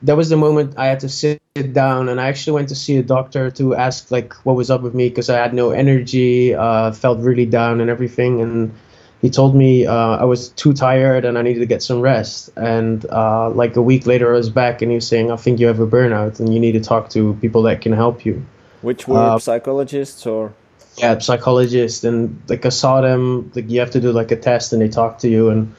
that 0.02 0.16
was 0.16 0.30
the 0.30 0.36
moment 0.36 0.74
I 0.76 0.86
had 0.86 0.98
to 1.00 1.08
sit 1.08 1.40
down 1.62 2.08
and 2.08 2.20
I 2.20 2.26
actually 2.26 2.54
went 2.54 2.68
to 2.70 2.75
see 2.75 2.96
a 2.96 3.02
doctor 3.04 3.49
to 3.52 3.76
ask 3.76 4.11
like 4.11 4.34
what 4.44 4.56
was 4.56 4.73
up 4.73 4.80
with 4.80 4.92
me 4.92 5.08
because 5.08 5.30
I 5.30 5.38
had 5.38 5.54
no 5.54 5.70
energy, 5.70 6.52
uh, 6.52 6.90
felt 6.90 7.20
really 7.20 7.46
down 7.46 7.80
and 7.80 7.88
everything 7.88 8.40
and 8.40 8.75
he 9.23 9.30
told 9.30 9.54
me 9.54 9.87
uh, 9.87 10.16
I 10.16 10.25
was 10.25 10.49
too 10.49 10.73
tired 10.73 11.25
and 11.25 11.38
I 11.38 11.42
needed 11.42 11.61
to 11.61 11.66
get 11.66 11.80
some 11.80 12.00
rest. 12.00 12.50
And 12.56 13.06
uh, 13.06 13.50
like 13.50 13.76
a 13.76 13.82
week 13.82 14.04
later, 14.04 14.34
I 14.34 14.37
was 14.37 14.50
back 14.50 14.82
and 14.82 14.90
he 14.90 14.96
was 14.96 15.06
saying, 15.06 15.30
I 15.30 15.37
think 15.37 15.61
you 15.61 15.68
have 15.68 15.78
a 15.78 15.87
burnout 15.87 16.40
and 16.40 16.52
you 16.52 16.58
need 16.58 16.73
to 16.73 16.80
talk 16.80 17.08
to 17.11 17.34
people 17.34 17.62
that 17.62 17.80
can 17.80 17.92
help 17.92 18.26
you. 18.26 18.44
Which 18.82 19.06
were 19.06 19.16
Uh, 19.16 19.38
psychologists 19.38 20.26
or? 20.26 20.52
Yeah, 20.99 21.18
psychologist. 21.20 22.02
And 22.02 22.42
like 22.49 22.66
I 22.66 22.70
saw 22.70 23.00
them, 23.00 23.52
like 23.54 23.70
you 23.70 23.78
have 23.78 23.92
to 23.92 24.00
do 24.00 24.11
like 24.11 24.32
a 24.32 24.37
test 24.37 24.73
and 24.73 24.82
they 24.82 24.88
talk 24.88 25.18
to 25.18 25.28
you. 25.28 25.50
And 25.50 25.73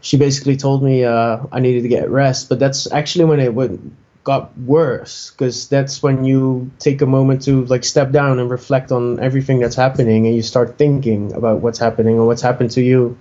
she 0.00 0.16
basically 0.16 0.56
told 0.56 0.82
me 0.82 1.04
uh, 1.04 1.40
I 1.52 1.60
needed 1.60 1.82
to 1.82 1.88
get 1.88 2.08
rest. 2.08 2.48
But 2.48 2.58
that's 2.58 2.90
actually 2.90 3.26
when 3.26 3.38
it 3.38 3.54
went, 3.54 3.92
got 4.24 4.56
worse 4.58 5.30
because 5.30 5.68
that's 5.68 6.02
when 6.02 6.24
you 6.24 6.70
take 6.78 7.00
a 7.02 7.06
moment 7.06 7.42
to 7.42 7.64
like 7.66 7.84
step 7.84 8.10
down 8.12 8.38
and 8.38 8.50
reflect 8.50 8.92
on 8.92 9.18
everything 9.20 9.58
that's 9.60 9.76
happening 9.76 10.26
and 10.26 10.34
you 10.36 10.42
start 10.42 10.78
thinking 10.78 11.32
about 11.32 11.60
what's 11.60 11.78
happening 11.78 12.16
and 12.18 12.26
what's 12.26 12.42
happened 12.42 12.70
to 12.72 12.82
you. 12.82 13.18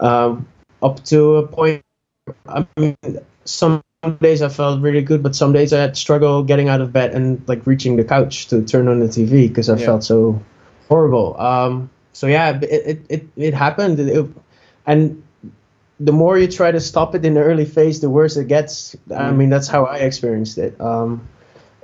Um, 0.00 0.46
up 0.82 1.02
to 1.06 1.36
a 1.36 1.46
point 1.46 1.82
i 2.48 2.66
mean 2.78 2.96
some 3.44 3.82
days 4.20 4.42
i 4.42 4.48
felt 4.48 4.80
really 4.82 5.02
good 5.02 5.22
but 5.22 5.34
some 5.34 5.52
days 5.52 5.72
i 5.72 5.80
had 5.80 5.96
struggle 5.96 6.42
getting 6.42 6.68
out 6.68 6.80
of 6.80 6.92
bed 6.92 7.14
and 7.14 7.46
like 7.48 7.66
reaching 7.66 7.96
the 7.96 8.04
couch 8.04 8.46
to 8.48 8.62
turn 8.62 8.88
on 8.88 9.00
the 9.00 9.06
tv 9.06 9.48
because 9.48 9.68
i 9.70 9.76
Yeah. 9.76 9.86
felt 9.86 10.04
so 10.04 10.40
horrible. 10.88 11.38
Um, 11.40 11.90
so 12.12 12.26
yeah 12.26 12.50
it, 12.60 12.64
it, 12.64 13.06
it, 13.08 13.28
it 13.36 13.54
happened. 13.54 13.98
It- 14.00 14.26
and 14.86 15.22
the 16.00 16.12
more 16.12 16.38
you 16.38 16.48
try 16.48 16.72
to 16.72 16.80
stop 16.80 17.14
it 17.14 17.24
in 17.24 17.34
the 17.34 17.42
early 17.42 17.64
phase, 17.64 18.00
the 18.00 18.10
worse 18.10 18.36
it 18.36 18.48
gets. 18.48 18.96
I 19.14 19.30
mean, 19.30 19.48
that's 19.48 19.68
how 19.68 19.84
I 19.84 19.98
experienced 19.98 20.58
it. 20.58 20.80
Um, 20.80 21.28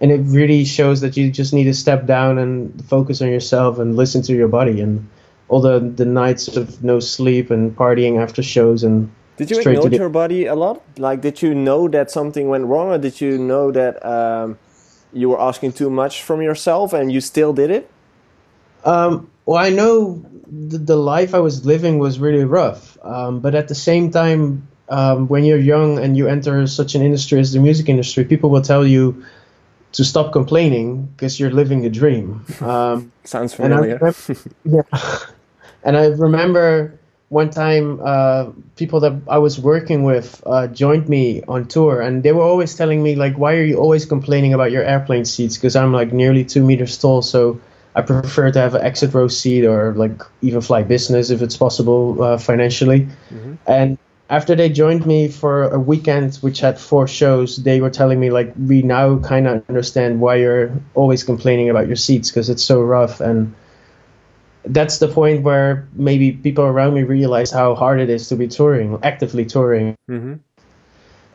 and 0.01 0.11
it 0.11 0.21
really 0.25 0.65
shows 0.65 1.01
that 1.03 1.17
you 1.17 1.31
just 1.31 1.53
need 1.53 1.65
to 1.65 1.75
step 1.75 2.07
down 2.07 2.39
and 2.39 2.85
focus 2.87 3.23
on 3.23 3.29
yourself 3.29 3.79
and 3.79 3.97
listen 3.97 4.23
to 4.23 4.35
your 4.35 4.49
body. 4.49 4.81
And 4.81 5.09
all 5.49 5.61
the, 5.61 5.81
the 5.81 6.05
nights 6.05 6.57
of 6.57 6.83
no 6.83 7.01
sleep 7.01 7.51
and 7.51 7.77
partying 7.77 8.21
after 8.23 8.43
shows 8.43 8.83
and 8.83 9.11
Did 9.37 9.51
you 9.51 9.63
to 9.63 9.89
the- 9.89 9.97
your 9.97 10.09
body 10.09 10.47
a 10.47 10.55
lot? 10.55 10.83
Like, 10.99 11.21
did 11.21 11.43
you 11.43 11.55
know 11.55 11.89
that 11.89 12.11
something 12.11 12.49
went 12.49 12.67
wrong, 12.67 12.89
or 12.89 12.99
did 12.99 13.21
you 13.21 13.37
know 13.37 13.71
that 13.73 14.05
um, 14.05 14.59
you 15.13 15.29
were 15.29 15.41
asking 15.41 15.73
too 15.73 15.91
much 15.91 16.23
from 16.23 16.41
yourself 16.41 16.93
and 16.93 17.13
you 17.13 17.21
still 17.21 17.53
did 17.53 17.71
it? 17.71 17.91
Um, 18.85 19.31
well, 19.47 19.59
I 19.59 19.71
know 19.71 20.25
the, 20.51 20.79
the 20.79 20.97
life 20.97 21.35
I 21.35 21.41
was 21.41 21.65
living 21.67 21.99
was 21.99 22.19
really 22.19 22.45
rough, 22.45 22.99
um, 23.03 23.41
but 23.41 23.55
at 23.55 23.69
the 23.69 23.75
same 23.75 24.11
time, 24.11 24.69
um, 24.89 25.29
when 25.29 25.45
you're 25.45 25.59
young 25.59 25.99
and 25.99 26.17
you 26.17 26.27
enter 26.29 26.67
such 26.67 26.95
an 26.95 27.03
industry 27.03 27.39
as 27.39 27.53
the 27.53 27.61
music 27.61 27.89
industry, 27.89 28.25
people 28.25 28.51
will 28.51 28.63
tell 28.63 28.87
you 28.87 29.25
to 29.93 30.05
stop 30.05 30.33
complaining 30.33 31.07
because 31.07 31.39
you're 31.39 31.51
living 31.51 31.85
a 31.87 31.91
dream. 31.91 32.45
Um, 32.61 33.13
Sounds 33.25 33.59
and 33.59 33.73
I 33.73 33.77
familiar. 33.77 33.99
remember, 33.99 34.41
yeah, 34.93 35.19
and 35.83 35.97
I 35.97 36.07
remember 36.07 36.99
one 37.29 37.51
time 37.51 38.01
uh, 38.03 38.51
people 38.77 39.01
that 39.01 39.23
I 39.29 39.39
was 39.39 39.59
working 39.59 40.03
with 40.03 40.43
uh, 40.45 40.67
joined 40.67 41.09
me 41.09 41.43
on 41.47 41.69
tour, 41.69 42.01
and 42.01 42.23
they 42.23 42.33
were 42.33 42.43
always 42.43 42.75
telling 42.75 43.03
me 43.03 43.15
like, 43.15 43.39
"Why 43.39 43.55
are 43.55 43.65
you 43.65 43.79
always 43.79 44.05
complaining 44.05 44.53
about 44.53 44.73
your 44.73 44.83
airplane 44.83 45.25
seats?" 45.25 45.57
Because 45.57 45.77
I'm 45.77 45.93
like 45.93 46.13
nearly 46.13 46.45
two 46.45 46.65
meters 46.65 46.99
tall, 46.99 47.23
so 47.23 47.61
I 47.95 48.03
prefer 48.03 48.51
to 48.53 48.59
have 48.59 48.75
an 48.75 48.83
exit 48.83 49.15
row 49.15 49.29
seat 49.29 49.65
or 49.65 49.95
like 49.95 50.23
even 50.43 50.61
fly 50.61 50.83
business 50.83 51.31
if 51.31 51.43
it's 51.43 51.57
possible 51.57 52.23
uh, 52.23 52.39
financially. 52.39 53.09
And 53.67 53.99
after 54.31 54.55
they 54.55 54.69
joined 54.69 55.07
me 55.07 55.29
for 55.29 55.65
a 55.65 55.79
weekend, 55.79 56.37
which 56.37 56.61
had 56.61 56.79
four 56.79 57.09
shows, 57.09 57.57
they 57.57 57.81
were 57.81 57.91
telling 57.91 58.21
me 58.21 58.31
like, 58.31 58.53
"We 58.57 58.83
now 58.83 59.19
kind 59.19 59.47
of 59.49 59.65
understand 59.69 60.21
why 60.21 60.37
you're 60.37 60.71
always 60.95 61.25
complaining 61.25 61.69
about 61.69 61.89
your 61.89 61.97
seats 61.97 62.31
because 62.31 62.49
it's 62.49 62.63
so 62.63 62.81
rough." 62.81 63.21
And 63.21 63.53
that's 64.65 64.99
the 64.99 65.09
point 65.09 65.43
where 65.43 65.89
maybe 65.95 66.33
people 66.33 66.65
around 66.65 66.95
me 66.95 67.03
realize 67.03 67.51
how 67.51 67.75
hard 67.75 67.99
it 68.01 68.11
is 68.11 68.29
to 68.29 68.37
be 68.37 68.47
touring, 68.47 68.99
actively 69.03 69.45
touring. 69.45 69.97
hmm 70.07 70.35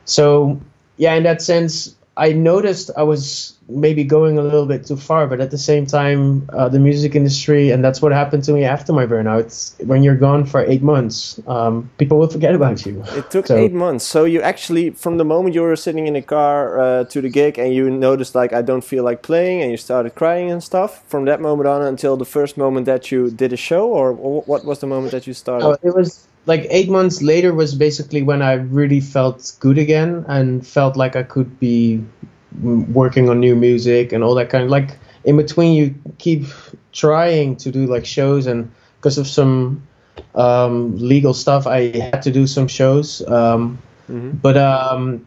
So, 0.06 0.60
yeah, 0.98 1.16
in 1.16 1.24
that 1.24 1.42
sense, 1.42 1.96
I 2.16 2.32
noticed 2.32 2.92
I 2.96 3.04
was 3.04 3.58
maybe 3.68 4.04
going 4.04 4.38
a 4.38 4.42
little 4.44 4.66
bit 4.66 4.86
too 4.86 4.96
far, 4.96 5.26
but 5.28 5.42
at 5.42 5.50
the 5.50 5.58
same 5.58 5.86
time, 5.88 6.48
uh, 6.54 6.70
the 6.70 6.80
music 6.80 7.16
industry, 7.16 7.72
and 7.72 7.84
that's 7.84 8.02
what 8.02 8.12
happened 8.12 8.44
to 8.44 8.54
me 8.54 8.64
after 8.64 8.94
my 8.94 9.06
burnout. 9.06 9.74
When 9.86 10.04
you're 10.04 10.16
gone 10.16 10.46
for 10.46 10.62
eight 10.62 10.84
months, 10.84 11.40
um, 11.48 11.90
people 11.98 12.20
will 12.20 12.28
forget 12.28 12.54
about 12.54 12.86
you. 12.86 13.04
It 13.16 13.32
took 13.32 13.48
So- 13.48 13.56
eight 13.56 13.74
months. 13.74 14.06
So 14.06 14.26
you 14.26 14.42
actually, 14.42 14.92
from 14.92 15.18
the 15.18 15.26
moment 15.26 15.56
you 15.56 15.62
were 15.62 15.76
sitting 15.76 16.06
in 16.08 16.14
the 16.14 16.22
car 16.22 16.80
uh, 16.80 17.04
to 17.06 17.22
the 17.22 17.30
gig, 17.30 17.58
and 17.58 17.74
you 17.74 17.90
noticed 17.90 18.36
like 18.36 18.54
I 18.54 18.62
don't 18.62 18.84
feel 18.84 19.04
like 19.04 19.22
playing, 19.24 19.62
and 19.62 19.72
you 19.72 19.78
started 19.78 20.14
crying 20.16 20.52
and 20.52 20.62
stuff. 20.64 21.04
From 21.08 21.26
that 21.26 21.42
moment 21.42 21.68
on 21.68 21.82
until 21.82 22.18
the 22.18 22.26
first 22.26 22.58
moment 22.58 22.86
that 22.86 23.12
you 23.12 23.32
did 23.32 23.52
a 23.52 23.58
show, 23.58 23.88
or 23.88 24.14
wh- 24.14 24.48
what 24.48 24.64
was 24.66 24.80
the 24.80 24.88
moment 24.88 25.12
that 25.12 25.26
you 25.26 25.34
started? 25.34 25.66
Oh, 25.66 25.78
it 25.82 25.96
was 25.96 26.28
like 26.46 26.68
eight 26.70 26.90
months 26.90 27.24
later 27.24 27.52
was 27.54 27.74
basically 27.74 28.22
when 28.22 28.44
I 28.44 28.54
really 28.54 29.00
felt 29.00 29.54
good 29.60 29.80
again 29.80 30.24
and 30.28 30.66
felt 30.66 30.96
like 30.96 31.16
I 31.16 31.24
could 31.24 31.60
be 31.60 32.04
working 32.62 33.30
on 33.30 33.40
new 33.40 33.56
music 33.56 34.12
and 34.14 34.24
all 34.24 34.36
that 34.36 34.50
kind 34.50 34.64
of 34.64 34.70
like 34.70 34.98
in 35.24 35.38
between 35.38 35.74
you 35.74 35.96
keep 36.18 36.46
trying 36.94 37.56
to 37.58 37.72
do 37.72 37.86
like 37.86 38.06
shows 38.06 38.48
and 38.48 38.72
because 38.98 39.18
of 39.18 39.28
some 39.28 39.86
um, 40.36 40.98
legal 40.98 41.34
stuff 41.34 41.68
I 41.68 41.98
had 41.98 42.22
to 42.24 42.32
do 42.32 42.48
some 42.48 42.68
shows 42.68 43.26
um, 43.28 43.80
but 44.08 44.58
um, 44.58 45.26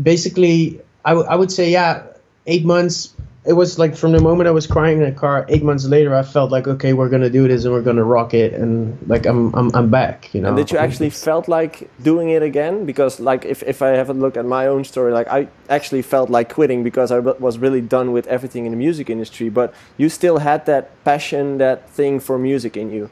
basically 0.00 0.80
I, 1.04 1.10
w- 1.10 1.28
I 1.28 1.34
would 1.34 1.50
say 1.52 1.70
yeah 1.70 2.04
eight 2.46 2.64
months 2.64 3.14
it 3.44 3.54
was 3.54 3.78
like 3.78 3.96
from 3.96 4.12
the 4.12 4.20
moment 4.20 4.48
I 4.48 4.50
was 4.50 4.66
crying 4.66 4.98
in 4.98 5.04
the 5.04 5.12
car 5.12 5.46
eight 5.48 5.62
months 5.62 5.86
later 5.86 6.14
I 6.14 6.22
felt 6.22 6.50
like 6.50 6.66
okay 6.68 6.92
we're 6.92 7.08
gonna 7.08 7.30
do 7.30 7.48
this 7.48 7.64
and 7.64 7.72
we're 7.72 7.80
gonna 7.82 8.04
rock 8.04 8.34
it 8.34 8.52
and 8.52 8.98
like 9.08 9.24
I'm 9.26 9.54
I'm, 9.54 9.74
I'm 9.74 9.90
back 9.90 10.32
you 10.34 10.40
know 10.40 10.48
And 10.48 10.56
did 10.56 10.70
you 10.70 10.78
actually 10.78 11.10
felt 11.10 11.48
like 11.48 11.90
doing 12.02 12.30
it 12.30 12.42
again? 12.42 12.84
Because 12.84 13.18
like 13.18 13.44
if, 13.44 13.62
if 13.62 13.80
I 13.82 13.88
have 13.88 14.10
a 14.10 14.12
look 14.12 14.36
at 14.36 14.44
my 14.44 14.66
own 14.66 14.84
story, 14.84 15.12
like 15.12 15.28
I 15.28 15.48
actually 15.68 16.02
felt 16.02 16.28
like 16.28 16.52
quitting 16.52 16.82
because 16.82 17.10
I 17.10 17.18
was 17.18 17.58
really 17.58 17.80
done 17.80 18.12
with 18.12 18.26
everything 18.26 18.66
in 18.66 18.72
the 18.72 18.76
music 18.76 19.08
industry. 19.08 19.48
But 19.48 19.74
you 19.96 20.08
still 20.08 20.38
had 20.38 20.66
that 20.66 21.02
passion, 21.04 21.58
that 21.58 21.88
thing 21.88 22.20
for 22.20 22.38
music 22.38 22.76
in 22.76 22.90
you. 22.90 23.10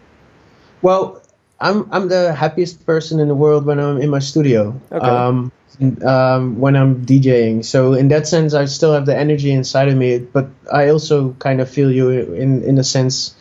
Well, 0.83 1.23
I'm 1.61 1.89
I'm 1.93 2.09
the 2.09 2.33
happiest 2.33 2.87
person 2.87 3.19
in 3.21 3.29
the 3.29 3.35
world 3.35 3.67
when 3.67 3.79
I'm 3.81 4.01
in 4.01 4.11
my 4.11 4.21
studio. 4.21 4.79
Okay. 4.93 5.07
Um, 5.07 5.51
um, 6.05 6.59
when 6.59 6.77
I'm 6.77 7.05
DJing. 7.07 7.65
So 7.65 7.95
in 7.95 8.09
that 8.09 8.27
sense, 8.27 8.55
I 8.55 8.65
still 8.67 8.93
have 8.93 9.07
the 9.07 9.17
energy 9.17 9.51
inside 9.51 9.89
of 9.89 9.97
me. 9.97 10.19
But 10.19 10.49
I 10.73 10.89
also 10.89 11.35
kind 11.39 11.61
of 11.61 11.69
feel 11.69 11.91
you 11.91 12.11
in 12.11 12.63
in 12.63 12.79
a 12.79 12.85
sense. 12.85 13.35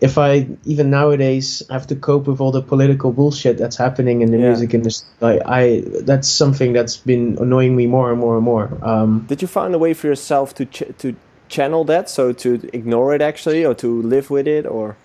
If 0.00 0.16
I 0.16 0.48
even 0.64 0.88
nowadays 0.88 1.62
have 1.68 1.86
to 1.88 1.94
cope 1.94 2.26
with 2.26 2.40
all 2.40 2.52
the 2.52 2.62
political 2.62 3.12
bullshit 3.12 3.58
that's 3.58 3.76
happening 3.76 4.22
in 4.22 4.30
the 4.30 4.38
Yeah. 4.38 4.48
music 4.48 4.72
industry, 4.72 5.06
I, 5.20 5.40
I 5.44 5.82
that's 6.06 6.26
something 6.26 6.72
that's 6.72 6.96
been 6.96 7.36
annoying 7.38 7.76
me 7.76 7.86
more 7.86 8.10
and 8.10 8.18
more 8.18 8.36
and 8.36 8.44
more. 8.44 8.70
Um, 8.82 9.26
Did 9.28 9.42
you 9.42 9.48
find 9.48 9.74
a 9.74 9.78
way 9.78 9.92
for 9.92 10.06
yourself 10.06 10.54
to 10.54 10.64
ch- 10.64 10.88
to 10.98 11.14
channel 11.48 11.84
that, 11.84 12.08
so 12.08 12.32
to 12.32 12.48
ignore 12.72 13.14
it 13.14 13.20
actually, 13.20 13.62
or 13.66 13.74
to 13.74 14.00
live 14.02 14.30
with 14.30 14.46
it, 14.48 14.64
or 14.64 14.96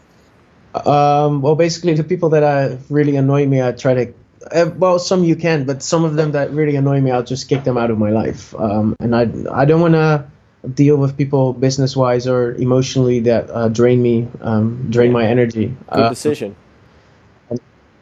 Um, 0.86 1.41
well, 1.41 1.55
basically, 1.55 1.94
the 1.94 2.03
people 2.03 2.29
that 2.29 2.44
uh, 2.44 2.77
really 2.89 3.15
annoy 3.15 3.46
me, 3.46 3.62
I 3.62 3.72
try 3.72 3.94
to. 3.94 4.13
Uh, 4.51 4.70
well, 4.77 5.00
some 5.00 5.24
you 5.24 5.36
can, 5.36 5.65
but 5.65 5.82
some 5.82 6.03
of 6.03 6.15
them 6.15 6.34
that 6.34 6.51
really 6.51 6.75
annoy 6.75 7.01
me, 7.01 7.12
I'll 7.12 7.24
just 7.24 7.50
kick 7.50 7.63
them 7.63 7.77
out 7.77 7.89
of 7.89 7.98
my 7.98 8.12
life. 8.12 8.53
Um, 8.55 8.96
and 9.00 9.15
I, 9.15 9.22
I 9.51 9.65
don't 9.65 9.82
want 9.82 9.96
to 9.96 10.25
deal 10.74 10.98
with 10.98 11.17
people 11.17 11.53
business 11.53 11.96
wise 11.96 12.27
or 12.27 12.53
emotionally 12.55 13.22
that 13.22 13.50
uh, 13.50 13.70
drain 13.70 14.01
me, 14.01 14.27
um, 14.41 14.88
drain 14.91 15.12
my 15.12 15.25
energy. 15.25 15.75
good 15.91 16.00
Uh, 16.00 16.10
decision? 16.10 16.55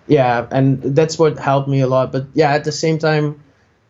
yeah, 0.08 0.46
and 0.52 0.82
that's 0.82 1.18
what 1.18 1.38
helped 1.38 1.70
me 1.70 1.80
a 1.82 1.88
lot. 1.88 2.12
But 2.12 2.28
yeah, 2.34 2.52
at 2.52 2.64
the 2.64 2.72
same 2.72 2.98
time, 3.00 3.42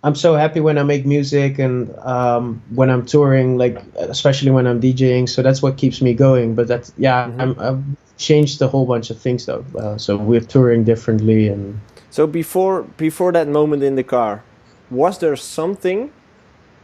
I'm 0.03 0.15
so 0.15 0.35
happy 0.35 0.59
when 0.59 0.77
I 0.77 0.83
make 0.83 1.05
music 1.05 1.59
and 1.59 1.95
um, 1.99 2.61
when 2.75 2.89
I'm 2.89 3.05
touring, 3.05 3.57
like 3.57 3.81
especially 3.95 4.51
when 4.51 4.67
I'm 4.67 4.81
DJing. 4.81 5.27
So 5.29 5.41
that's 5.41 5.61
what 5.61 5.77
keeps 5.77 6.01
me 6.01 6.13
going. 6.13 6.55
But 6.55 6.67
that's 6.67 6.91
yeah, 6.97 7.31
I'm, 7.37 7.59
I've 7.59 7.83
changed 8.23 8.61
a 8.61 8.67
whole 8.67 8.85
bunch 8.85 9.09
of 9.11 9.17
things 9.19 9.45
though. 9.45 9.65
Uh, 9.77 9.97
so 9.97 10.17
we're 10.17 10.47
touring 10.55 10.83
differently, 10.83 11.47
and 11.47 11.79
So 12.09 12.27
before 12.27 12.83
before 12.97 13.31
that 13.33 13.47
moment 13.47 13.83
in 13.83 13.95
the 13.95 14.03
car, 14.03 14.43
was 14.89 15.19
there 15.19 15.35
something 15.35 16.11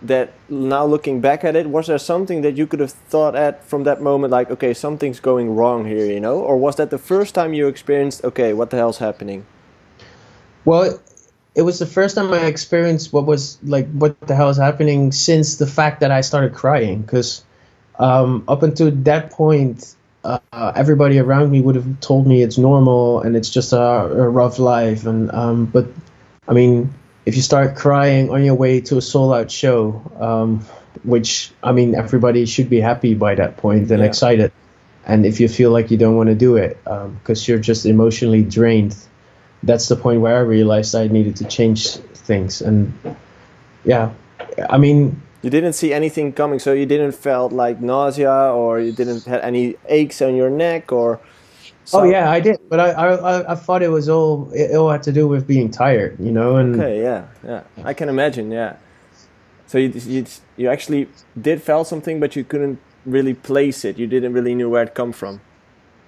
that 0.01 0.27
now 0.48 0.86
looking 0.86 1.19
back 1.22 1.43
at 1.43 1.55
it, 1.55 1.67
was 1.67 1.88
there 1.88 2.00
something 2.00 2.41
that 2.41 2.55
you 2.55 2.65
could 2.65 2.79
have 2.79 2.93
thought 3.12 3.36
at 3.36 3.65
from 3.65 3.84
that 3.84 4.01
moment 4.01 4.31
like, 4.31 4.50
okay, 4.50 4.74
something's 4.74 5.19
going 5.19 5.55
wrong 5.55 5.86
here, 5.86 6.05
you 6.05 6.19
know? 6.22 6.39
Or 6.39 6.55
was 6.58 6.75
that 6.77 6.89
the 6.89 6.98
first 6.98 7.36
time 7.36 7.53
you 7.53 7.67
experienced, 7.67 8.24
okay, 8.24 8.53
what 8.53 8.69
the 8.69 8.77
hell's 8.77 9.00
happening? 9.00 9.46
well, 10.65 11.00
it 11.55 11.63
was 11.63 11.79
the 11.79 11.86
first 11.86 12.15
time 12.15 12.31
I 12.31 12.46
experienced 12.46 13.12
what 13.12 13.25
was 13.25 13.58
like 13.63 13.89
what 13.91 14.19
the 14.27 14.36
hell 14.36 14.50
is 14.50 14.58
happening 14.58 15.12
since 15.12 15.58
the 15.58 15.67
fact 15.67 16.00
that 16.01 16.12
I 16.12 16.22
started 16.22 16.53
crying 16.53 17.01
because 17.01 17.43
um, 17.98 18.43
up 18.48 18.63
until 18.63 18.91
that 18.91 19.31
point 19.31 19.96
uh, 20.23 20.71
everybody 20.75 21.19
around 21.19 21.51
me 21.51 21.61
would 21.61 21.75
have 21.75 21.99
told 21.99 22.27
me 22.27 22.41
it's 22.41 22.57
normal 22.57 23.21
and 23.21 23.35
it's 23.35 23.49
just 23.49 23.73
a, 23.73 23.79
a 23.79 24.29
rough 24.29 24.59
life 24.59 25.05
and 25.05 25.31
um, 25.31 25.65
but 25.65 25.88
I 26.47 26.53
mean 26.53 26.93
if 27.25 27.35
you 27.35 27.41
start 27.41 27.75
crying 27.75 28.29
on 28.29 28.43
your 28.43 28.55
way 28.55 28.81
to 28.81 28.97
a 28.97 29.01
sold 29.01 29.33
out 29.33 29.51
show 29.51 30.01
um, 30.19 30.65
which 31.03 31.51
I 31.63 31.71
mean 31.71 31.95
everybody 31.95 32.45
should 32.45 32.69
be 32.69 32.79
happy 32.79 33.13
by 33.13 33.35
that 33.35 33.57
point 33.57 33.91
and 33.91 33.99
Yeah. 33.99 34.05
excited 34.05 34.51
and 35.05 35.25
if 35.25 35.39
you 35.39 35.47
feel 35.47 35.71
like 35.71 35.91
you 35.91 35.97
don't 35.97 36.15
want 36.15 36.29
to 36.29 36.35
do 36.35 36.57
it 36.57 36.77
because 36.83 37.47
you're 37.47 37.59
just 37.59 37.85
emotionally 37.85 38.43
drained 38.43 38.95
that's 39.63 39.88
the 39.88 39.95
point 39.95 40.21
where 40.21 40.38
I 40.38 40.41
realized 40.41 40.95
I 40.95 41.07
needed 41.07 41.35
to 41.38 41.45
change 41.45 41.97
things. 41.97 42.61
And 42.61 42.93
yeah, 43.83 44.11
I 44.69 44.77
mean, 44.77 45.21
You 45.41 45.50
didn't 45.50 45.74
see 45.74 45.93
anything 45.93 46.34
coming, 46.34 46.60
so 46.60 46.74
you 46.74 46.86
didn't 46.86 47.13
felt 47.13 47.53
like 47.53 47.79
nausea, 47.81 48.51
or 48.53 48.79
you 48.79 48.91
didn't 48.91 49.25
have 49.25 49.41
any 49.41 49.75
aches 49.88 50.22
on 50.22 50.36
your 50.36 50.50
neck, 50.50 50.91
or. 50.91 51.19
oh 51.93 52.03
yeah, 52.03 52.29
I 52.29 52.39
did, 52.39 52.60
but 52.69 52.79
I, 52.79 52.91
I, 52.91 53.51
I- 53.53 53.55
thought 53.55 53.81
it 53.81 53.89
was 53.89 54.10
all 54.10 54.51
it 54.53 54.75
all 54.75 54.91
had 54.91 55.03
to 55.03 55.12
do 55.12 55.27
with 55.27 55.48
being 55.48 55.72
tired, 55.72 56.19
you 56.19 56.31
know. 56.31 56.58
And 56.58 56.75
Okay, 56.75 57.01
yeah, 57.01 57.27
yeah, 57.43 57.63
I 57.84 57.93
can 57.93 58.10
imagine, 58.10 58.51
yeah. 58.51 58.77
So 59.67 59.77
you, 59.77 59.89
you, 59.89 60.25
you 60.58 60.69
actually 60.69 61.08
did 61.39 61.62
feel 61.62 61.84
something, 61.84 62.19
but 62.19 62.36
you 62.36 62.43
couldn't 62.43 62.79
really 63.05 63.34
place 63.34 63.86
it. 63.86 63.98
You 64.00 64.08
didn't 64.08 64.34
really 64.34 64.55
know 64.55 64.69
where 64.69 64.84
it 64.84 64.96
come 64.96 65.13
from. 65.13 65.41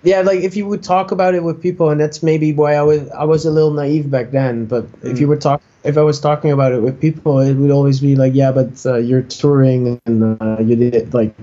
yeah, 0.03 0.21
like 0.21 0.39
if 0.41 0.55
you 0.55 0.65
would 0.67 0.83
talk 0.83 1.11
about 1.11 1.35
it 1.35 1.43
with 1.43 1.61
people, 1.61 1.89
and 1.89 1.99
that's 2.01 2.23
maybe 2.23 2.53
why 2.53 2.73
I 2.75 2.81
was 2.81 3.09
I 3.11 3.23
was 3.23 3.45
a 3.45 3.51
little 3.51 3.71
naive 3.71 4.09
back 4.09 4.31
then. 4.31 4.65
But 4.65 4.85
if 5.03 5.19
you 5.19 5.27
mm. 5.27 5.29
were 5.29 5.37
talk 5.37 5.61
if 5.83 5.97
I 5.97 6.01
was 6.01 6.19
talking 6.19 6.51
about 6.51 6.73
it 6.73 6.81
with 6.81 6.99
people, 6.99 7.39
it 7.39 7.55
would 7.55 7.71
always 7.71 7.99
be 7.99 8.15
like, 8.15 8.33
yeah, 8.35 8.51
but 8.51 8.85
uh, 8.85 8.97
you're 8.97 9.23
touring 9.23 9.99
and 10.05 10.41
uh, 10.41 10.57
you 10.59 10.75
did 10.75 11.13
like 11.13 11.35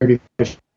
thirty 0.00 0.20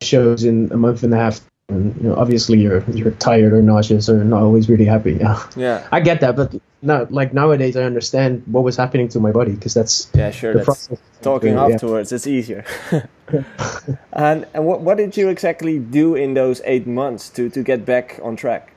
shows 0.02 0.44
in 0.44 0.70
a 0.72 0.76
month 0.76 1.02
and 1.02 1.14
a 1.14 1.16
half. 1.16 1.40
And 1.68 1.94
you 1.96 2.08
know, 2.08 2.16
obviously, 2.16 2.58
you're 2.58 2.82
you're 2.90 3.12
tired 3.12 3.52
or 3.52 3.62
nauseous 3.62 4.08
or 4.08 4.24
not 4.24 4.42
always 4.42 4.68
really 4.68 4.84
happy. 4.84 5.14
Yeah. 5.14 5.42
Yeah, 5.56 5.86
I 5.92 6.00
get 6.00 6.20
that, 6.20 6.34
but 6.34 6.54
no, 6.82 7.06
like 7.10 7.32
nowadays 7.32 7.76
I 7.76 7.84
understand 7.84 8.42
what 8.46 8.64
was 8.64 8.76
happening 8.76 9.08
to 9.08 9.20
my 9.20 9.30
body 9.30 9.52
because 9.52 9.74
that's 9.74 10.10
yeah, 10.14 10.30
sure. 10.30 10.54
That's 10.54 10.64
process. 10.64 10.98
talking 11.22 11.54
Yeah. 11.54 11.66
afterwards. 11.66 12.10
It's 12.12 12.26
easier. 12.26 12.64
and 14.12 14.46
and 14.52 14.66
what 14.66 14.80
what 14.80 14.96
did 14.96 15.16
you 15.16 15.28
exactly 15.28 15.78
do 15.78 16.14
in 16.16 16.34
those 16.34 16.60
eight 16.64 16.86
months 16.86 17.28
to 17.30 17.48
to 17.50 17.62
get 17.62 17.86
back 17.86 18.18
on 18.22 18.34
track? 18.36 18.72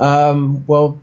Um, 0.00 0.64
well, 0.66 0.98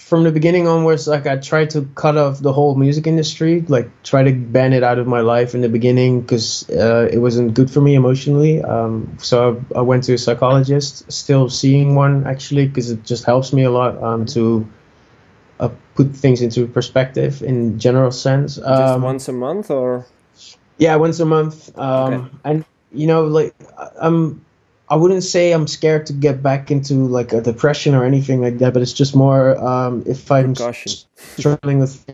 from 0.00 0.24
the 0.24 0.32
beginning 0.32 0.66
onwards, 0.66 1.06
like 1.06 1.26
I 1.26 1.36
tried 1.36 1.70
to 1.70 1.88
cut 1.94 2.16
off 2.16 2.40
the 2.40 2.52
whole 2.52 2.74
music 2.74 3.06
industry, 3.06 3.60
like 3.68 3.88
try 4.02 4.24
to 4.24 4.32
ban 4.32 4.72
it 4.72 4.82
out 4.82 4.98
of 4.98 5.06
my 5.06 5.20
life 5.20 5.54
in 5.54 5.60
the 5.60 5.68
beginning 5.68 6.22
because 6.22 6.68
uh, 6.70 7.08
it 7.12 7.18
wasn't 7.18 7.54
good 7.54 7.70
for 7.70 7.80
me 7.80 7.94
emotionally. 7.94 8.62
Um, 8.62 9.16
so 9.20 9.62
I, 9.74 9.78
I 9.78 9.82
went 9.82 10.04
to 10.04 10.14
a 10.14 10.18
psychologist, 10.18 11.12
still 11.12 11.48
seeing 11.50 11.94
one 11.94 12.26
actually 12.26 12.66
because 12.66 12.90
it 12.90 13.04
just 13.04 13.24
helps 13.24 13.52
me 13.52 13.62
a 13.62 13.70
lot 13.70 14.02
um, 14.02 14.24
to 14.26 14.66
uh, 15.60 15.68
put 15.94 16.10
things 16.16 16.40
into 16.40 16.66
perspective 16.66 17.42
in 17.42 17.78
general 17.78 18.10
sense. 18.10 18.56
Just 18.56 18.66
Um, 18.66 19.02
once 19.02 19.28
a 19.28 19.32
month, 19.32 19.70
or 19.70 20.06
Yeah, 20.78 20.96
once 20.96 21.20
a 21.20 21.26
month. 21.26 21.78
Um, 21.78 22.14
Okay. 22.14 22.24
And 22.44 22.64
you 22.90 23.06
know, 23.06 23.26
like 23.26 23.54
I'm, 24.00 24.44
I 24.90 24.96
wouldn't 24.96 25.22
say 25.22 25.52
I'm 25.52 25.68
scared 25.68 26.06
to 26.06 26.12
get 26.12 26.42
back 26.42 26.70
into 26.70 26.94
like 27.06 27.32
a 27.32 27.40
depression 27.40 27.94
or 27.94 28.04
anything 28.04 28.40
like 28.40 28.58
that, 28.58 28.72
but 28.74 28.82
it's 28.82 28.92
just 28.92 29.14
more 29.14 29.56
um, 29.64 30.02
if 30.04 30.30
I'm 30.32 30.54
Precaution. 30.54 30.92
struggling 31.14 31.78
with. 31.78 32.04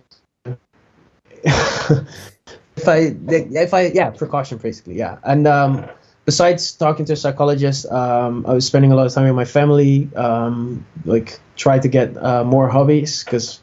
if 1.44 2.86
I, 2.86 3.16
if 3.28 3.72
I, 3.72 3.86
yeah, 3.86 4.10
precaution 4.10 4.58
basically, 4.58 4.96
yeah. 4.96 5.16
And 5.24 5.46
um, 5.46 5.86
besides 6.26 6.72
talking 6.72 7.06
to 7.06 7.14
a 7.14 7.16
psychologist, 7.16 7.90
um, 7.90 8.44
I 8.46 8.52
was 8.52 8.66
spending 8.66 8.92
a 8.92 8.94
lot 8.94 9.06
of 9.06 9.14
time 9.14 9.24
with 9.24 9.34
my 9.34 9.46
family. 9.46 10.10
Um, 10.14 10.84
like 11.06 11.40
try 11.56 11.78
to 11.78 11.88
get 11.88 12.14
uh, 12.22 12.44
more 12.44 12.68
hobbies 12.68 13.24
because 13.24 13.60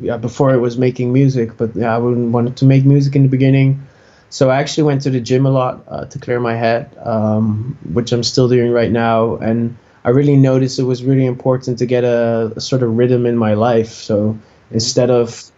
yeah, 0.00 0.16
before 0.16 0.52
it 0.52 0.58
was 0.58 0.76
making 0.76 1.12
music, 1.12 1.56
but 1.56 1.76
yeah, 1.76 1.94
I 1.94 1.98
wouldn't 1.98 2.32
want 2.32 2.58
to 2.58 2.64
make 2.64 2.84
music 2.84 3.14
in 3.14 3.22
the 3.22 3.28
beginning. 3.28 3.86
So 4.36 4.50
I 4.50 4.58
actually 4.58 4.82
went 4.82 5.00
to 5.04 5.08
the 5.08 5.18
gym 5.18 5.46
a 5.46 5.50
lot 5.50 5.82
uh, 5.88 6.04
to 6.04 6.18
clear 6.18 6.38
my 6.38 6.54
head, 6.54 6.94
um, 7.02 7.78
which 7.94 8.12
I'm 8.12 8.22
still 8.22 8.50
doing 8.50 8.70
right 8.70 8.92
now. 8.92 9.36
And 9.36 9.78
I 10.04 10.10
really 10.10 10.36
noticed 10.36 10.78
it 10.78 10.82
was 10.82 11.02
really 11.02 11.24
important 11.24 11.78
to 11.78 11.86
get 11.86 12.04
a, 12.04 12.52
a 12.54 12.60
sort 12.60 12.82
of 12.82 12.98
rhythm 12.98 13.24
in 13.24 13.38
my 13.38 13.54
life. 13.54 13.92
So 13.92 14.38
instead 14.70 15.08
of 15.08 15.50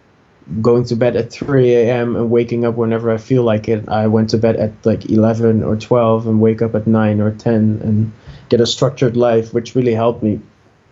going 0.61 0.85
to 0.85 0.95
bed 0.95 1.17
at 1.17 1.29
3 1.29 1.75
a.m. 1.75 2.15
and 2.15 2.31
waking 2.31 2.63
up 2.63 2.75
whenever 2.75 3.11
I 3.11 3.17
feel 3.17 3.43
like 3.43 3.67
it, 3.67 3.89
I 3.89 4.07
went 4.07 4.29
to 4.29 4.37
bed 4.37 4.55
at 4.55 4.71
like 4.85 5.09
11 5.09 5.61
or 5.61 5.75
12 5.75 6.27
and 6.27 6.39
wake 6.39 6.61
up 6.61 6.73
at 6.73 6.87
9 6.87 7.19
or 7.19 7.31
10 7.31 7.81
and 7.83 8.13
get 8.47 8.61
a 8.61 8.65
structured 8.65 9.17
life, 9.17 9.53
which 9.53 9.75
really 9.75 9.93
helped 9.93 10.23
me 10.23 10.39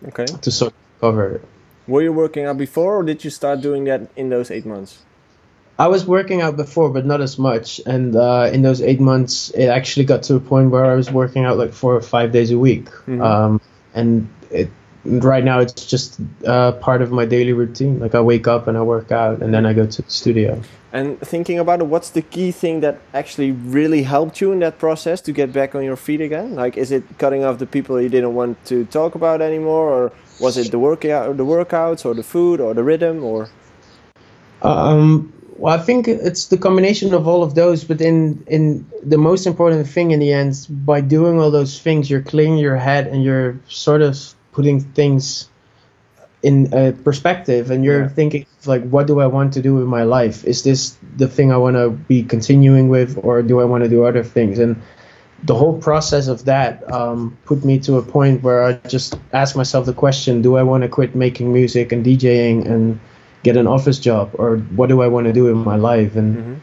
Okay. 0.08 0.26
to 0.26 0.50
sort 0.50 0.72
of 0.72 1.00
cover 1.00 1.36
it. 1.36 1.44
Were 1.86 2.02
you 2.02 2.12
working 2.12 2.44
out 2.44 2.58
before, 2.58 2.98
or 2.98 3.02
did 3.02 3.24
you 3.24 3.30
start 3.30 3.62
doing 3.62 3.84
that 3.84 4.10
in 4.14 4.28
those 4.28 4.50
eight 4.50 4.66
months? 4.66 5.07
I 5.78 5.86
was 5.86 6.04
working 6.06 6.40
out 6.40 6.56
before, 6.56 6.90
but 6.90 7.06
not 7.06 7.20
as 7.20 7.38
much. 7.38 7.80
And 7.86 8.16
uh, 8.16 8.50
in 8.52 8.62
those 8.62 8.80
eight 8.82 9.00
months, 9.00 9.50
it 9.50 9.66
actually 9.66 10.06
got 10.06 10.24
to 10.24 10.34
a 10.34 10.40
point 10.40 10.70
where 10.70 10.84
I 10.84 10.94
was 10.94 11.10
working 11.10 11.44
out 11.44 11.56
like 11.56 11.72
four 11.72 11.94
or 11.94 12.00
five 12.02 12.32
days 12.32 12.50
a 12.50 12.58
week. 12.58 12.88
Um, 13.22 13.60
and 13.94 14.28
it, 14.50 14.70
right 15.04 15.44
now, 15.44 15.60
it's 15.60 15.86
just 15.86 16.18
uh, 16.44 16.72
part 16.72 17.00
of 17.00 17.12
my 17.12 17.24
daily 17.24 17.52
routine. 17.52 18.00
Like 18.00 18.16
I 18.16 18.20
wake 18.20 18.48
up 18.48 18.66
and 18.66 18.76
I 18.76 18.82
work 18.82 19.12
out, 19.12 19.40
and 19.40 19.54
then 19.54 19.66
I 19.66 19.72
go 19.72 19.86
to 19.86 20.02
the 20.02 20.10
studio. 20.10 20.60
And 20.92 21.20
thinking 21.20 21.58
about 21.58 21.80
it, 21.80 21.86
what's 21.86 22.10
the 22.10 22.22
key 22.22 22.50
thing 22.50 22.80
that 22.80 22.98
actually 23.12 23.52
really 23.52 24.02
helped 24.02 24.40
you 24.40 24.52
in 24.52 24.58
that 24.60 24.78
process 24.78 25.20
to 25.20 25.32
get 25.32 25.52
back 25.52 25.74
on 25.74 25.84
your 25.84 25.96
feet 25.96 26.20
again? 26.20 26.54
Like, 26.54 26.76
is 26.76 26.90
it 26.90 27.04
cutting 27.18 27.44
off 27.44 27.58
the 27.58 27.66
people 27.66 28.00
you 28.00 28.08
didn't 28.08 28.34
want 28.34 28.64
to 28.66 28.84
talk 28.86 29.14
about 29.14 29.40
anymore, 29.42 29.90
or 29.90 30.12
was 30.40 30.56
it 30.56 30.72
the 30.72 30.78
workout, 30.78 31.36
the 31.36 31.44
workouts, 31.44 32.04
or 32.04 32.14
the 32.14 32.24
food, 32.24 32.58
or 32.58 32.74
the 32.74 32.82
rhythm, 32.82 33.22
or 33.22 33.48
Um, 34.62 35.32
well, 35.58 35.74
I 35.74 35.82
think 35.82 36.08
it's 36.08 36.46
the 36.46 36.56
combination 36.56 37.12
of 37.14 37.26
all 37.28 37.42
of 37.42 37.54
those. 37.54 37.84
But 37.84 38.00
in 38.00 38.44
in 38.46 38.86
the 39.02 39.18
most 39.18 39.46
important 39.46 39.86
thing 39.88 40.12
in 40.12 40.20
the 40.20 40.32
end, 40.32 40.66
by 40.70 41.00
doing 41.00 41.40
all 41.40 41.50
those 41.50 41.78
things, 41.80 42.08
you're 42.10 42.22
clearing 42.22 42.58
your 42.58 42.76
head 42.76 43.06
and 43.08 43.22
you're 43.22 43.58
sort 43.68 44.02
of 44.02 44.16
putting 44.52 44.80
things 44.80 45.48
in 46.42 46.72
a 46.72 46.92
perspective, 46.92 47.70
and 47.72 47.84
you're 47.84 48.02
Yeah. 48.02 48.08
thinking 48.08 48.46
like, 48.66 48.88
what 48.88 49.06
do 49.08 49.18
I 49.20 49.26
want 49.26 49.52
to 49.54 49.60
do 49.62 49.74
with 49.74 49.86
my 49.86 50.04
life? 50.04 50.44
Is 50.44 50.62
this 50.62 50.96
the 51.16 51.26
thing 51.26 51.50
I 51.52 51.56
want 51.56 51.76
to 51.76 51.90
be 51.90 52.22
continuing 52.22 52.88
with, 52.88 53.18
or 53.22 53.42
do 53.42 53.60
I 53.60 53.64
want 53.64 53.82
to 53.84 53.90
do 53.90 54.04
other 54.04 54.22
things? 54.22 54.58
And 54.60 54.76
the 55.44 55.54
whole 55.54 55.74
process 55.78 56.28
of 56.28 56.44
that 56.44 56.82
um, 56.92 57.36
put 57.44 57.64
me 57.64 57.78
to 57.80 57.96
a 57.98 58.02
point 58.02 58.42
where 58.42 58.62
I 58.64 58.72
just 58.88 59.18
asked 59.32 59.56
myself 59.56 59.86
the 59.86 59.92
question: 59.92 60.42
Do 60.42 60.56
I 60.56 60.62
want 60.62 60.82
to 60.82 60.88
quit 60.88 61.14
making 61.14 61.52
music 61.52 61.92
and 61.92 62.04
DJing 62.06 62.66
and 62.66 62.98
get 63.42 63.56
an 63.56 63.66
office 63.66 63.98
job, 63.98 64.30
or 64.34 64.58
what 64.76 64.88
do 64.88 65.00
I 65.02 65.06
want 65.08 65.26
to 65.26 65.32
do 65.32 65.48
in 65.48 65.58
my 65.58 65.76
life? 65.76 66.16
And 66.16 66.60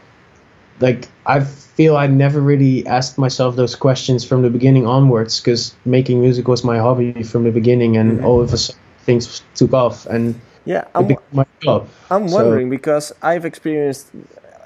like, 0.80 1.08
I 1.24 1.40
feel 1.40 1.96
I 1.96 2.06
never 2.06 2.40
really 2.40 2.86
asked 2.86 3.18
myself 3.18 3.56
those 3.56 3.74
questions 3.74 4.24
from 4.24 4.42
the 4.42 4.50
beginning 4.50 4.86
onwards, 4.86 5.40
because 5.40 5.74
making 5.84 6.20
music 6.20 6.48
was 6.48 6.64
my 6.64 6.78
hobby 6.78 7.22
from 7.22 7.44
the 7.44 7.50
beginning, 7.50 7.96
and 7.96 8.24
all 8.24 8.40
of 8.40 8.52
a 8.52 8.56
sudden 8.56 8.80
things 9.04 9.42
took 9.54 9.72
off, 9.72 10.06
and 10.06 10.34
yeah, 10.64 10.84
I'm, 10.94 11.06
became 11.06 11.22
my 11.32 11.46
job. 11.60 11.88
I'm 12.10 12.28
So- 12.28 12.36
wondering 12.36 12.68
because 12.70 13.12
I've 13.22 13.44
experienced, 13.44 14.08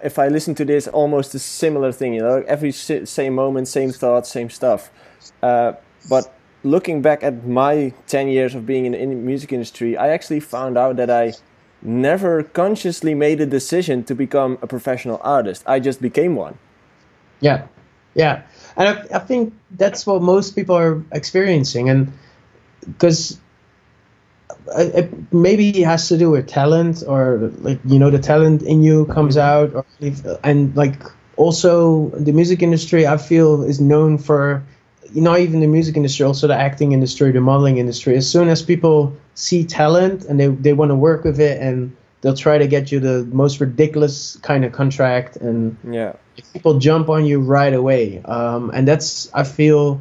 if 0.02 0.18
I 0.18 0.28
listen 0.28 0.54
to 0.56 0.64
this, 0.64 0.88
almost 0.88 1.34
a 1.34 1.38
similar 1.38 1.92
thing. 1.92 2.14
You 2.14 2.22
know, 2.22 2.44
every 2.48 2.72
si- 2.72 3.04
same 3.04 3.34
moment, 3.34 3.68
same 3.68 3.92
thoughts, 3.92 4.30
same 4.30 4.48
stuff. 4.50 4.90
Uh, 5.42 5.74
but 6.08 6.32
looking 6.64 7.02
back 7.02 7.22
at 7.22 7.46
my 7.46 7.92
ten 8.06 8.28
years 8.28 8.54
of 8.54 8.64
being 8.66 8.86
in 8.86 8.92
the 8.92 8.98
in 8.98 9.26
music 9.26 9.52
industry, 9.52 9.96
I 9.96 10.08
actually 10.08 10.40
found 10.40 10.78
out 10.78 10.96
that 10.96 11.10
I 11.10 11.34
never 11.82 12.42
consciously 12.42 13.14
made 13.14 13.40
a 13.40 13.46
decision 13.46 14.04
to 14.04 14.14
become 14.14 14.58
a 14.62 14.66
professional 14.66 15.20
artist. 15.22 15.62
I 15.66 15.80
just 15.80 16.00
became 16.00 16.36
one. 16.36 16.58
Yeah, 17.40 17.66
yeah, 18.14 18.42
and 18.76 18.88
I, 18.88 19.16
I 19.16 19.18
think 19.20 19.54
that's 19.70 20.06
what 20.06 20.20
most 20.22 20.54
people 20.54 20.76
are 20.76 21.02
experiencing, 21.12 21.88
and 21.88 22.12
because 22.84 23.38
it 24.76 25.32
maybe 25.32 25.70
it 25.80 25.84
has 25.84 26.08
to 26.08 26.18
do 26.18 26.30
with 26.30 26.46
talent, 26.46 27.02
or 27.06 27.50
like 27.60 27.78
you 27.84 27.98
know 27.98 28.10
the 28.10 28.18
talent 28.18 28.62
in 28.62 28.82
you 28.82 29.06
comes 29.06 29.36
mm-hmm. 29.36 29.74
out, 29.74 29.86
or 30.02 30.38
and 30.44 30.74
like 30.76 31.00
also 31.36 32.10
the 32.10 32.32
music 32.32 32.62
industry, 32.62 33.06
I 33.06 33.16
feel 33.16 33.62
is 33.62 33.80
known 33.80 34.18
for 34.18 34.62
not 35.14 35.40
even 35.40 35.60
the 35.60 35.66
music 35.66 35.96
industry, 35.96 36.24
also 36.26 36.46
the 36.46 36.54
acting 36.56 36.92
industry, 36.92 37.32
the 37.32 37.40
modeling 37.40 37.78
industry. 37.78 38.16
As 38.16 38.28
soon 38.28 38.48
as 38.48 38.62
people 38.62 39.12
see 39.34 39.64
talent 39.64 40.24
and 40.24 40.38
they 40.38 40.48
they 40.48 40.72
want 40.72 40.90
to 40.90 40.94
work 40.96 41.24
with 41.24 41.40
it, 41.40 41.60
and 41.60 41.94
they'll 42.20 42.34
try 42.36 42.58
to 42.58 42.66
get 42.66 42.92
you 42.92 43.00
the 43.00 43.24
most 43.32 43.60
ridiculous 43.60 44.36
kind 44.42 44.64
of 44.64 44.72
contract 44.72 45.36
and 45.36 45.76
Yeah. 45.88 46.12
people 46.52 46.78
jump 46.78 47.08
on 47.08 47.24
you 47.24 47.40
right 47.40 47.72
away 47.72 48.20
um, 48.24 48.70
and 48.74 48.86
that's 48.86 49.30
i 49.34 49.42
feel 49.42 50.00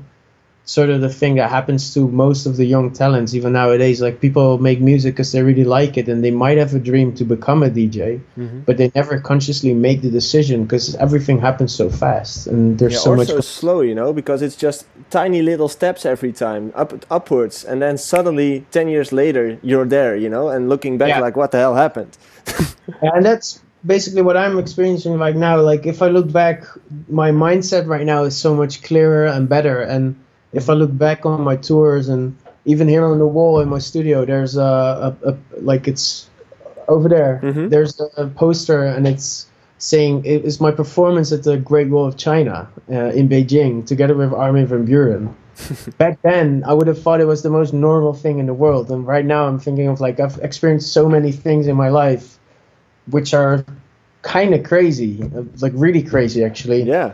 sort 0.75 0.89
of 0.93 1.01
the 1.01 1.09
thing 1.21 1.33
that 1.39 1.49
happens 1.57 1.93
to 1.93 1.99
most 2.25 2.45
of 2.49 2.53
the 2.59 2.65
young 2.75 2.87
talents 3.01 3.33
even 3.37 3.51
nowadays 3.61 3.97
like 4.05 4.15
people 4.25 4.47
make 4.69 4.79
music 4.91 5.11
because 5.15 5.31
they 5.33 5.41
really 5.41 5.63
like 5.77 5.93
it 6.01 6.07
and 6.11 6.23
they 6.25 6.29
might 6.43 6.57
have 6.63 6.73
a 6.75 6.81
dream 6.89 7.09
to 7.19 7.23
become 7.35 7.59
a 7.63 7.69
dj 7.77 7.99
Mm-hmm. 8.37 8.59
but 8.67 8.77
they 8.79 8.87
never 9.01 9.19
consciously 9.31 9.73
make 9.87 9.99
the 10.05 10.11
decision 10.21 10.57
because 10.65 10.85
everything 11.05 11.37
happens 11.47 11.71
so 11.81 11.89
fast 11.89 12.45
and 12.51 12.77
there's 12.79 12.93
Yeah, 12.93 13.07
so 13.09 13.15
much 13.15 13.27
so 13.27 13.41
slow, 13.41 13.79
you 13.89 13.95
know, 13.99 14.09
because 14.13 14.39
it's 14.45 14.55
just 14.67 14.85
tiny 15.09 15.41
little 15.51 15.69
steps 15.77 16.01
every 16.13 16.31
time 16.45 16.63
up 16.81 16.89
upwards, 17.17 17.65
and 17.69 17.77
then 17.83 17.97
suddenly 17.97 18.49
ten 18.71 18.87
years 18.95 19.09
later 19.21 19.43
you're 19.69 19.89
there, 19.97 20.13
you 20.23 20.29
know, 20.35 20.45
and 20.53 20.69
looking 20.73 20.97
back 21.01 21.09
Yeah. 21.09 21.25
like 21.25 21.35
what 21.41 21.49
the 21.51 21.59
hell 21.63 21.75
happened. 21.85 22.13
and 23.01 23.25
that's 23.25 23.59
basically 23.85 24.21
what 24.27 24.35
i'm 24.43 24.57
experiencing 24.59 25.13
right 25.25 25.37
now 25.47 25.55
like 25.71 25.83
if 25.93 26.01
i 26.05 26.07
look 26.17 26.29
back 26.43 26.57
my 27.21 27.29
mindset 27.31 27.83
right 27.87 28.05
now 28.13 28.21
is 28.29 28.35
so 28.45 28.51
much 28.61 28.73
clearer 28.87 29.25
and 29.33 29.47
better 29.55 29.77
and 29.93 30.15
if 30.53 30.69
i 30.69 30.73
look 30.73 30.95
back 30.97 31.25
on 31.25 31.41
my 31.41 31.55
tours 31.55 32.09
and 32.09 32.35
even 32.65 32.87
here 32.87 33.05
on 33.05 33.19
the 33.19 33.27
wall 33.27 33.59
in 33.61 33.69
my 33.69 33.79
studio 33.79 34.25
there's 34.25 34.55
a, 34.57 35.15
a, 35.23 35.29
a 35.29 35.37
like 35.61 35.87
it's 35.87 36.29
over 36.87 37.07
there 37.09 37.39
Mhm. 37.43 37.69
there's 37.69 37.99
a, 38.17 38.27
poster 38.27 38.83
and 38.83 39.07
it's 39.07 39.45
saying 39.77 40.25
it 40.25 40.43
is 40.43 40.59
my 40.59 40.71
performance 40.71 41.31
at 41.31 41.43
the 41.43 41.57
great 41.57 41.89
wall 41.89 42.05
of 42.05 42.17
china 42.17 42.67
uh, 42.91 43.11
in 43.19 43.29
beijing 43.29 43.85
together 43.85 44.15
with 44.15 44.33
armin 44.33 44.65
van 44.67 44.85
buuren 44.87 45.33
back 45.97 46.19
then 46.23 46.63
i 46.65 46.73
would 46.73 46.87
have 46.87 47.01
thought 47.01 47.21
it 47.21 47.25
was 47.25 47.41
the 47.43 47.49
most 47.49 47.73
normal 47.73 48.13
thing 48.13 48.39
in 48.39 48.45
the 48.45 48.53
world 48.53 48.89
and 48.91 49.05
right 49.07 49.25
now 49.25 49.45
i'm 49.47 49.59
thinking 49.59 49.87
of 49.87 50.01
like 50.01 50.19
i've 50.19 50.37
experienced 50.39 50.91
so 50.91 51.07
many 51.07 51.31
things 51.31 51.67
in 51.67 51.75
my 51.75 51.89
life 51.89 52.37
which 53.11 53.33
are 53.33 53.65
kind 54.21 54.53
of 54.53 54.63
crazy, 54.63 55.23
uh, 55.35 55.43
like 55.61 55.71
really 55.75 56.03
crazy 56.03 56.43
actually. 56.43 56.83
Yeah. 56.83 57.13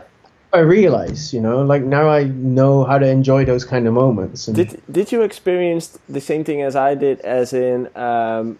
I 0.56 0.60
realize, 0.60 1.32
you 1.32 1.40
know, 1.40 1.62
like 1.62 1.82
now 1.82 2.08
I 2.08 2.24
know 2.24 2.84
how 2.84 2.98
to 2.98 3.06
enjoy 3.06 3.44
those 3.44 3.64
kind 3.64 3.86
of 3.86 3.94
moments. 3.94 4.48
And 4.48 4.56
Did 4.56 4.82
Did 4.90 5.12
you 5.12 5.22
experience 5.22 5.98
the 6.08 6.20
same 6.20 6.44
thing 6.44 6.62
as 6.62 6.74
I 6.74 6.94
did? 6.94 7.20
As 7.20 7.52
in, 7.52 7.88
um, 7.96 8.58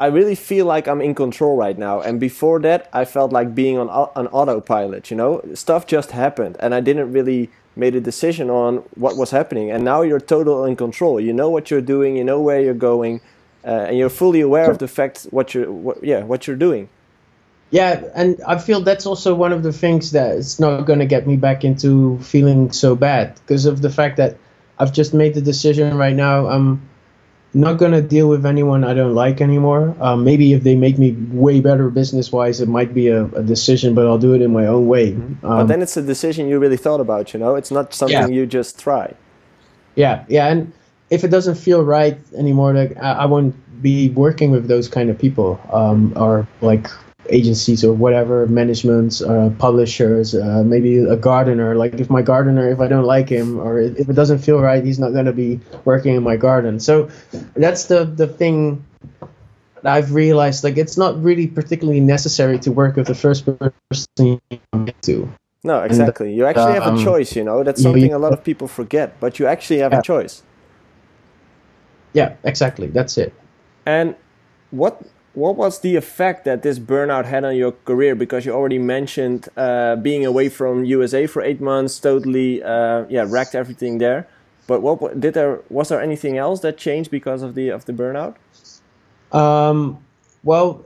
I 0.00 0.06
really 0.06 0.34
feel 0.36 0.66
like 0.66 0.86
I'm 0.86 1.00
in 1.00 1.14
control 1.14 1.56
right 1.56 1.76
now, 1.76 2.00
and 2.00 2.20
before 2.20 2.60
that, 2.60 2.88
I 2.92 3.04
felt 3.04 3.32
like 3.32 3.54
being 3.54 3.78
on 3.78 3.88
on 3.88 4.28
autopilot. 4.28 5.10
You 5.10 5.16
know, 5.16 5.42
stuff 5.54 5.86
just 5.86 6.12
happened, 6.12 6.56
and 6.60 6.74
I 6.74 6.80
didn't 6.80 7.12
really 7.12 7.50
made 7.74 7.94
a 7.94 8.00
decision 8.00 8.50
on 8.50 8.78
what 8.94 9.16
was 9.16 9.30
happening. 9.30 9.70
And 9.70 9.84
now 9.84 10.02
you're 10.02 10.20
total 10.20 10.64
in 10.64 10.76
control. 10.76 11.20
You 11.20 11.32
know 11.32 11.50
what 11.50 11.70
you're 11.70 11.80
doing. 11.94 12.16
You 12.16 12.24
know 12.24 12.40
where 12.40 12.60
you're 12.60 12.82
going, 12.92 13.20
uh, 13.64 13.88
and 13.88 13.98
you're 13.98 14.10
fully 14.10 14.40
aware 14.40 14.70
of 14.70 14.78
the 14.78 14.88
fact 14.88 15.26
what 15.30 15.54
you're 15.54 15.70
what, 15.72 16.02
yeah 16.02 16.22
what 16.24 16.46
you're 16.46 16.56
doing. 16.68 16.88
Yeah, 17.70 18.02
and 18.14 18.40
I 18.46 18.58
feel 18.58 18.80
that's 18.80 19.06
also 19.06 19.34
one 19.34 19.52
of 19.52 19.62
the 19.62 19.72
things 19.72 20.12
that 20.12 20.36
is 20.36 20.58
not 20.58 20.82
going 20.82 21.00
to 21.00 21.06
get 21.06 21.26
me 21.26 21.36
back 21.36 21.64
into 21.64 22.18
feeling 22.20 22.72
so 22.72 22.96
bad 22.96 23.34
because 23.34 23.66
of 23.66 23.82
the 23.82 23.90
fact 23.90 24.16
that 24.16 24.36
I've 24.78 24.92
just 24.92 25.12
made 25.12 25.34
the 25.34 25.42
decision 25.42 25.96
right 25.96 26.14
now. 26.14 26.46
I'm 26.46 26.88
not 27.54 27.78
going 27.78 27.92
to 27.92 28.02
deal 28.02 28.28
with 28.28 28.46
anyone 28.46 28.84
I 28.84 28.94
don't 28.94 29.14
like 29.14 29.40
anymore. 29.40 29.94
Um, 30.00 30.24
maybe 30.24 30.52
if 30.52 30.62
they 30.62 30.76
make 30.76 30.98
me 30.98 31.12
way 31.30 31.60
better 31.60 31.90
business 31.90 32.30
wise, 32.30 32.60
it 32.60 32.68
might 32.68 32.94
be 32.94 33.08
a, 33.08 33.24
a 33.26 33.42
decision, 33.42 33.94
but 33.94 34.06
I'll 34.06 34.18
do 34.18 34.34
it 34.34 34.42
in 34.42 34.52
my 34.52 34.66
own 34.66 34.86
way. 34.86 35.12
But 35.12 35.60
Um, 35.60 35.66
then 35.66 35.82
it's 35.82 35.96
a 35.96 36.02
decision 36.02 36.48
you 36.48 36.58
really 36.58 36.76
thought 36.76 37.00
about. 37.00 37.32
You 37.32 37.40
know, 37.40 37.54
it's 37.56 37.70
not 37.70 37.94
something 37.94 38.32
you 38.32 38.46
just 38.46 38.78
try. 38.78 39.14
Yeah, 39.94 40.24
yeah, 40.28 40.46
and 40.46 40.72
if 41.10 41.24
it 41.24 41.28
doesn't 41.28 41.56
feel 41.56 41.82
right 41.82 42.18
anymore, 42.36 42.72
like 42.72 42.96
I, 43.02 43.12
I 43.12 43.24
won't 43.26 43.54
be 43.82 44.10
working 44.10 44.50
with 44.52 44.68
those 44.68 44.88
kind 44.88 45.10
of 45.10 45.18
people, 45.18 45.58
um, 45.72 46.12
or 46.16 46.46
like 46.60 46.88
agencies 47.30 47.84
or 47.84 47.92
whatever, 47.92 48.46
managements, 48.46 49.22
uh, 49.22 49.50
publishers, 49.58 50.34
uh, 50.34 50.62
maybe 50.64 50.98
a 50.98 51.16
gardener. 51.16 51.74
Like 51.74 51.94
if 51.94 52.10
my 52.10 52.22
gardener, 52.22 52.70
if 52.70 52.80
I 52.80 52.88
don't 52.88 53.04
like 53.04 53.28
him, 53.28 53.58
or 53.58 53.78
if 53.80 54.08
it 54.08 54.14
doesn't 54.14 54.38
feel 54.38 54.60
right, 54.60 54.84
he's 54.84 54.98
not 54.98 55.12
going 55.12 55.26
to 55.26 55.32
be 55.32 55.60
working 55.84 56.14
in 56.16 56.22
my 56.22 56.36
garden. 56.36 56.80
So 56.80 57.08
that's 57.54 57.84
the 57.86 58.04
the 58.04 58.26
thing 58.26 58.84
that 59.82 59.86
I've 59.86 60.12
realized. 60.12 60.64
Like 60.64 60.76
it's 60.76 60.96
not 60.96 61.22
really 61.22 61.46
particularly 61.46 62.00
necessary 62.00 62.58
to 62.60 62.72
work 62.72 62.96
with 62.96 63.06
the 63.06 63.14
first 63.14 63.44
person 63.46 64.40
you 64.50 64.60
meet 64.72 65.00
to. 65.02 65.30
No, 65.64 65.82
exactly. 65.82 66.32
You 66.32 66.46
actually 66.46 66.74
have 66.74 66.86
a 66.86 66.92
um, 66.92 67.04
choice, 67.04 67.34
you 67.34 67.42
know. 67.42 67.64
That's 67.64 67.82
something 67.82 68.12
a 68.12 68.18
lot 68.18 68.32
of 68.32 68.44
people 68.44 68.68
forget, 68.68 69.18
but 69.20 69.38
you 69.38 69.46
actually 69.46 69.80
have 69.80 69.92
Yeah. 69.92 69.98
a 69.98 70.02
choice. 70.02 70.42
Yeah, 72.14 72.34
exactly. 72.44 72.86
That's 72.86 73.18
it. 73.18 73.34
And 73.84 74.14
what 74.70 75.02
what 75.38 75.56
was 75.56 75.80
the 75.80 75.94
effect 75.96 76.44
that 76.44 76.62
this 76.62 76.78
burnout 76.78 77.24
had 77.24 77.44
on 77.44 77.56
your 77.56 77.72
career? 77.84 78.14
Because 78.14 78.44
you 78.44 78.52
already 78.52 78.78
mentioned 78.78 79.48
uh, 79.56 79.96
being 79.96 80.26
away 80.26 80.48
from 80.48 80.84
USA 80.84 81.26
for 81.26 81.42
eight 81.42 81.60
months, 81.60 82.00
totally, 82.00 82.62
uh, 82.62 83.04
yeah, 83.08 83.24
wrecked 83.26 83.54
everything 83.54 83.98
there. 83.98 84.26
But 84.66 84.82
what 84.82 85.18
did 85.18 85.32
there 85.34 85.60
was 85.70 85.88
there 85.88 86.02
anything 86.02 86.36
else 86.36 86.60
that 86.60 86.76
changed 86.76 87.10
because 87.10 87.40
of 87.42 87.54
the 87.54 87.70
of 87.70 87.86
the 87.86 87.92
burnout? 87.92 88.34
Um, 89.32 89.98
well, 90.42 90.84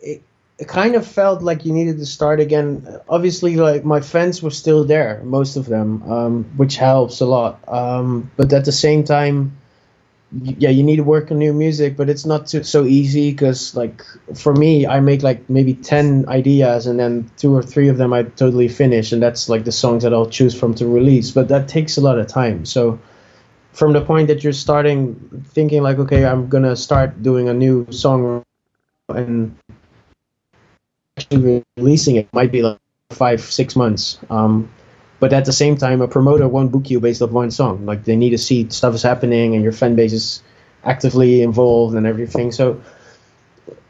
it, 0.00 0.22
it 0.58 0.68
kind 0.68 0.94
of 0.96 1.06
felt 1.06 1.40
like 1.42 1.64
you 1.64 1.72
needed 1.72 1.96
to 1.98 2.06
start 2.06 2.40
again. 2.40 2.86
Obviously, 3.08 3.56
like 3.56 3.84
my 3.84 4.00
friends 4.00 4.42
were 4.42 4.50
still 4.50 4.84
there, 4.84 5.22
most 5.24 5.56
of 5.56 5.64
them, 5.66 6.02
um, 6.10 6.44
which 6.56 6.76
helps 6.76 7.20
a 7.20 7.26
lot. 7.26 7.60
Um, 7.68 8.30
but 8.36 8.52
at 8.52 8.66
the 8.66 8.72
same 8.72 9.04
time, 9.04 9.56
yeah, 10.40 10.70
you 10.70 10.82
need 10.82 10.96
to 10.96 11.04
work 11.04 11.30
on 11.30 11.38
new 11.38 11.52
music, 11.52 11.96
but 11.96 12.08
it's 12.08 12.24
not 12.24 12.48
so, 12.48 12.62
so 12.62 12.84
easy 12.84 13.30
because, 13.30 13.74
like, 13.76 14.02
for 14.34 14.54
me, 14.54 14.86
I 14.86 15.00
make 15.00 15.22
like 15.22 15.48
maybe 15.50 15.74
10 15.74 16.28
ideas 16.28 16.86
and 16.86 16.98
then 16.98 17.30
two 17.36 17.54
or 17.54 17.62
three 17.62 17.88
of 17.88 17.98
them 17.98 18.12
I 18.12 18.22
totally 18.22 18.68
finish, 18.68 19.12
and 19.12 19.22
that's 19.22 19.48
like 19.48 19.64
the 19.64 19.72
songs 19.72 20.02
that 20.04 20.14
I'll 20.14 20.30
choose 20.30 20.58
from 20.58 20.74
to 20.76 20.86
release. 20.86 21.30
But 21.30 21.48
that 21.48 21.68
takes 21.68 21.96
a 21.96 22.00
lot 22.00 22.18
of 22.18 22.26
time. 22.26 22.64
So, 22.64 22.98
from 23.72 23.92
the 23.92 24.00
point 24.00 24.28
that 24.28 24.44
you're 24.44 24.52
starting 24.52 25.14
thinking 25.48 25.82
like 25.82 25.98
okay 25.98 26.24
i'm 26.24 26.48
gonna 26.48 26.76
start 26.76 27.22
doing 27.22 27.48
a 27.48 27.54
new 27.54 27.86
song 27.90 28.44
and 29.08 29.56
actually 31.18 31.62
releasing 31.76 32.16
it 32.16 32.28
might 32.32 32.52
be 32.52 32.62
like 32.62 32.78
five 33.10 33.40
six 33.40 33.74
months 33.76 34.18
um, 34.30 34.68
but 35.22 35.32
at 35.32 35.44
the 35.44 35.52
same 35.52 35.76
time 35.76 36.00
a 36.00 36.08
promoter 36.08 36.48
won't 36.48 36.72
book 36.72 36.90
you 36.90 36.98
based 36.98 37.22
off 37.22 37.30
one 37.30 37.52
song. 37.52 37.86
Like 37.86 38.02
they 38.02 38.16
need 38.16 38.30
to 38.30 38.38
see 38.38 38.68
stuff 38.70 38.92
is 38.92 39.04
happening 39.04 39.54
and 39.54 39.62
your 39.62 39.70
fan 39.70 39.94
base 39.94 40.12
is 40.12 40.42
actively 40.82 41.42
involved 41.42 41.94
and 41.94 42.08
everything. 42.08 42.50
So 42.50 42.82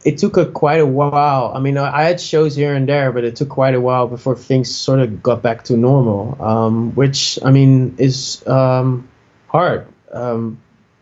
it 0.04 0.18
took 0.18 0.36
a 0.36 0.44
quite 0.44 0.80
a 0.80 0.84
while. 0.84 1.50
I 1.56 1.58
mean 1.58 1.78
i 1.78 2.02
had 2.02 2.20
shows 2.20 2.54
here 2.54 2.74
and 2.74 2.86
there 2.86 3.12
but 3.12 3.24
it 3.24 3.36
took 3.36 3.48
quite 3.48 3.74
a 3.74 3.80
while 3.80 4.08
before 4.08 4.36
things 4.36 4.68
sort 4.74 5.00
of 5.00 5.22
got 5.22 5.40
back 5.40 5.64
to 5.68 5.74
normal 5.74 6.36
um, 6.50 6.94
which 6.94 7.38
i 7.42 7.50
mean 7.50 7.94
is 7.96 8.46
um, 8.46 9.08
hard 9.48 9.86
um, 10.12 10.58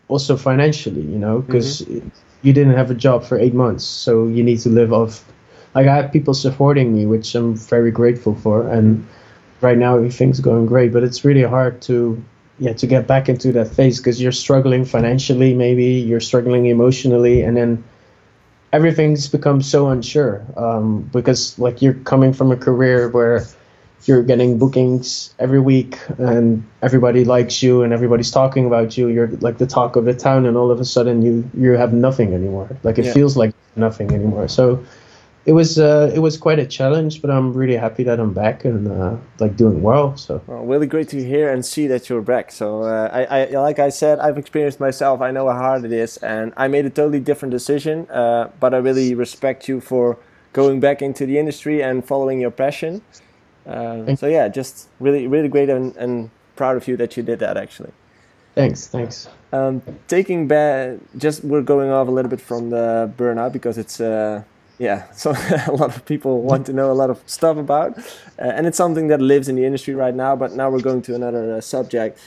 also 0.07 0.37
financially 0.37 1.03
you 1.15 1.19
know 1.19 1.41
because 1.41 1.81
you 2.43 2.53
didn't 2.59 2.75
have 2.75 2.89
a 2.93 2.99
job 3.07 3.25
for 3.25 3.37
eight 3.37 3.55
months 3.65 3.85
so 3.85 4.29
you 4.29 4.45
need 4.45 4.61
to 4.61 4.69
live 4.69 4.93
off. 4.93 5.25
Like 5.75 5.89
i 5.89 5.97
have 5.97 6.13
people 6.13 6.35
supporting 6.35 6.95
me 6.95 7.05
which 7.07 7.35
i'm 7.35 7.57
very 7.57 7.91
grateful 7.91 8.37
for 8.37 8.69
and 8.71 9.05
right 9.61 9.79
now 9.79 9.97
everything's 9.97 10.41
going 10.41 10.67
great 10.67 10.93
but 10.93 11.03
it's 11.03 11.25
really 11.25 11.43
hard 11.43 11.81
to 11.83 12.23
yeah 12.59 12.73
to 12.73 12.87
get 12.87 13.07
back 13.07 13.29
into 13.29 13.53
that 13.53 13.69
phase 13.69 13.99
because 13.99 14.21
you're 14.21 14.33
struggling 14.33 14.85
financially 14.85 15.55
maybe 15.55 15.85
you're 15.85 16.21
struggling 16.21 16.67
emotionally 16.67 17.43
and 17.43 17.57
then 17.57 17.83
everything's 18.73 19.29
become 19.29 19.61
so 19.61 19.89
unsure 19.89 20.45
um, 20.57 21.03
because 21.13 21.59
like 21.59 21.83
you're 21.83 21.95
coming 21.95 22.33
from 22.33 22.53
a 22.53 22.57
career 22.57 23.09
where 23.09 23.45
you're 24.05 24.23
getting 24.23 24.59
bookings 24.59 25.35
every 25.39 25.61
week 25.61 25.99
and 26.19 26.65
everybody 26.83 27.25
likes 27.25 27.63
you 27.63 27.83
and 27.83 27.93
everybody's 27.93 28.31
talking 28.31 28.65
about 28.67 28.97
you. 28.97 29.09
You're 29.09 29.29
like 29.41 29.59
the 29.59 29.67
talk 29.67 29.97
of 29.97 30.05
the 30.07 30.15
town 30.15 30.47
and 30.47 30.57
all 30.57 30.71
of 30.71 30.81
a 30.81 30.85
sudden 30.85 31.21
you 31.23 31.51
you 31.55 31.73
have 31.73 31.93
nothing 31.93 32.33
anymore. 32.33 32.69
Like 32.83 32.99
it 32.99 33.05
Yeah. 33.07 33.13
feels 33.13 33.37
like 33.37 33.53
nothing 33.77 34.13
anymore. 34.13 34.49
So 34.49 34.83
it 35.47 35.53
was 35.53 35.79
uh, 35.79 36.11
it 36.15 36.19
was 36.19 36.37
quite 36.37 36.59
a 36.59 36.67
challenge 36.67 37.23
but 37.23 37.31
i'm 37.31 37.53
really 37.53 37.77
happy 37.77 38.03
that 38.05 38.21
i'm 38.21 38.33
back 38.33 38.65
and 38.65 38.89
uh, 38.89 39.17
like 39.39 39.57
doing 39.57 39.83
well 39.83 40.17
so 40.17 40.41
Well, 40.47 40.65
really 40.65 40.87
great 40.87 41.09
to 41.11 41.25
hear 41.25 41.51
and 41.51 41.65
see 41.65 41.87
that 41.87 42.09
you're 42.09 42.23
back. 42.23 42.53
So, 42.53 42.83
uh, 42.83 43.09
I, 43.13 43.23
I, 43.25 43.45
like 43.47 43.79
I 43.79 43.89
said, 43.89 44.19
I've 44.19 44.39
experienced 44.39 44.81
myself. 44.81 45.21
I 45.21 45.31
know 45.31 45.49
how 45.49 45.59
hard 45.59 45.85
it 45.85 45.93
is, 45.93 46.17
and 46.19 46.53
I 46.57 46.69
made 46.69 46.87
a 46.87 46.91
totally 46.91 47.21
different 47.21 47.53
decision. 47.53 48.09
Uh, 48.11 48.51
but 48.61 48.75
I 48.75 48.79
really 48.79 49.15
respect 49.15 49.69
you 49.69 49.81
for 49.81 50.19
going 50.53 50.81
back 50.81 51.03
into 51.03 51.27
the 51.27 51.39
industry 51.39 51.83
and 51.83 52.05
following 52.05 52.41
your 52.41 52.51
passion. 52.51 53.03
Uh, 53.67 54.15
so 54.17 54.27
yeah, 54.27 54.49
just 54.49 54.89
really, 54.99 55.27
really 55.27 55.49
great 55.49 55.69
and, 55.69 55.97
and 55.97 56.31
proud 56.57 56.77
of 56.77 56.89
you 56.89 56.97
that 56.97 57.17
you 57.17 57.23
did 57.23 57.39
that. 57.39 57.57
Actually, 57.57 57.93
thanks 58.55 58.87
thanks 58.87 59.29
um, 59.53 59.83
taking 60.09 60.49
back, 60.49 60.99
just 61.17 61.45
we're 61.45 61.63
going 61.63 61.91
off 61.91 62.09
a 62.09 62.11
little 62.11 62.31
bit 62.31 62.41
from 62.41 62.71
the 62.71 63.11
burnout 63.17 63.53
because 63.53 63.79
it's. 63.79 64.01
Yeah, 64.81 65.13
so 65.13 65.31
a 65.67 65.73
lot 65.73 65.95
of 65.95 66.07
people 66.07 66.41
want 66.41 66.65
to 66.67 66.73
know 66.73 66.91
a 66.91 66.97
lot 66.97 67.11
of 67.11 67.23
stuff 67.27 67.59
about, 67.59 67.99
uh, 67.99 68.03
and 68.39 68.67
it's 68.67 68.79
something 68.79 69.09
that 69.09 69.21
lives 69.21 69.47
in 69.47 69.57
the 69.57 69.67
industry 69.67 69.95
right 69.95 70.15
now. 70.15 70.35
But 70.35 70.53
now 70.53 70.71
we're 70.71 70.81
going 70.81 71.03
to 71.03 71.15
another 71.15 71.57
uh, 71.57 71.61
subject. 71.61 72.19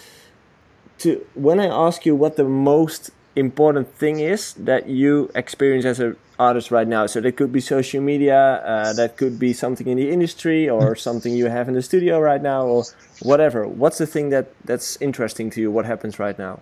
To 1.00 1.26
when 1.34 1.60
I 1.60 1.66
ask 1.66 2.06
you 2.06 2.16
what 2.16 2.38
the 2.38 2.44
most 2.44 3.10
important 3.36 3.96
thing 3.96 4.20
is 4.20 4.54
that 4.54 4.88
you 4.88 5.32
experience 5.34 5.84
as 5.84 6.00
an 6.00 6.16
artist 6.38 6.70
right 6.70 6.88
now. 6.88 7.08
So 7.08 7.20
that 7.22 7.36
could 7.38 7.52
be 7.52 7.60
social 7.60 8.02
media, 8.02 8.62
uh, 8.63 8.94
that 8.94 9.18
could 9.18 9.39
be 9.39 9.52
something 9.54 9.88
in 9.88 9.98
the 9.98 10.12
industry, 10.12 10.70
or 10.70 10.96
something 10.96 11.34
you 11.34 11.48
have 11.48 11.68
in 11.68 11.74
the 11.74 11.82
studio 11.82 12.20
right 12.20 12.42
now, 12.42 12.68
or 12.68 12.84
whatever. 13.24 13.68
What's 13.68 13.98
the 13.98 14.06
thing 14.06 14.30
that 14.30 14.54
that's 14.63 15.02
interesting 15.02 15.50
to 15.52 15.60
you? 15.60 15.72
What 15.72 15.86
happens 15.86 16.20
right 16.20 16.38
now? 16.38 16.60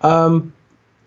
Um, 0.00 0.54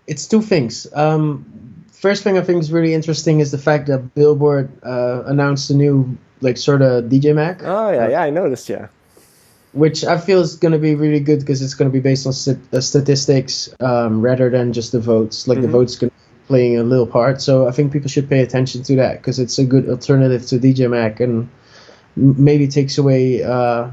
it's 0.05 0.27
two 0.27 0.43
things. 0.43 0.85
Um, 0.93 1.73
first 1.99 2.23
thing 2.23 2.37
I 2.37 2.41
think 2.41 2.61
is 2.61 2.71
really 2.71 2.93
interesting 2.93 3.39
is 3.39 3.51
the 3.51 3.57
fact 3.57 3.87
that 3.87 4.13
Billboard 4.15 4.69
uh, 4.83 5.23
announced 5.25 5.69
a 5.69 5.75
new 5.75 6.17
like 6.41 6.57
sort 6.57 6.81
of 6.81 7.05
DJ 7.05 7.33
Mag. 7.33 7.61
Oh 7.63 7.91
yeah, 7.91 8.09
yeah, 8.09 8.21
I 8.21 8.29
noticed. 8.29 8.69
Yeah 8.69 8.87
which 9.75 10.05
I 10.05 10.17
feel 10.17 10.39
is 10.39 10.55
going 10.55 10.71
to 10.71 10.79
be 10.79 10.95
really 10.95 11.19
good 11.19 11.41
because 11.41 11.61
it's 11.61 11.73
going 11.73 11.91
to 11.91 11.93
be 11.93 11.99
based 11.99 12.25
on 12.25 12.31
st- 12.31 12.73
uh, 12.73 12.79
statistics 12.79 13.67
um, 13.81 14.21
rather 14.21 14.49
than 14.49 14.71
just 14.71 14.93
the 14.93 15.01
votes. 15.01 15.49
Like 15.49 15.57
mm-hmm. 15.57 15.65
the 15.65 15.71
votes 15.71 15.97
going 15.97 16.11
playing 16.47 16.77
a 16.77 16.83
little 16.83 17.07
part. 17.07 17.41
So 17.41 17.67
I 17.67 17.71
think 17.71 17.91
people 17.91 18.09
should 18.09 18.29
pay 18.29 18.41
attention 18.41 18.83
to 18.83 18.95
that 18.97 19.17
because 19.17 19.39
it's 19.39 19.57
a 19.59 19.65
good 19.65 19.89
alternative 19.89 20.45
to 20.47 20.59
DJ 20.59 20.89
Mag 20.89 21.19
and 21.21 21.49
maybe 22.15 22.67
takes 22.67 22.97
away 22.97 23.43
uh, 23.43 23.89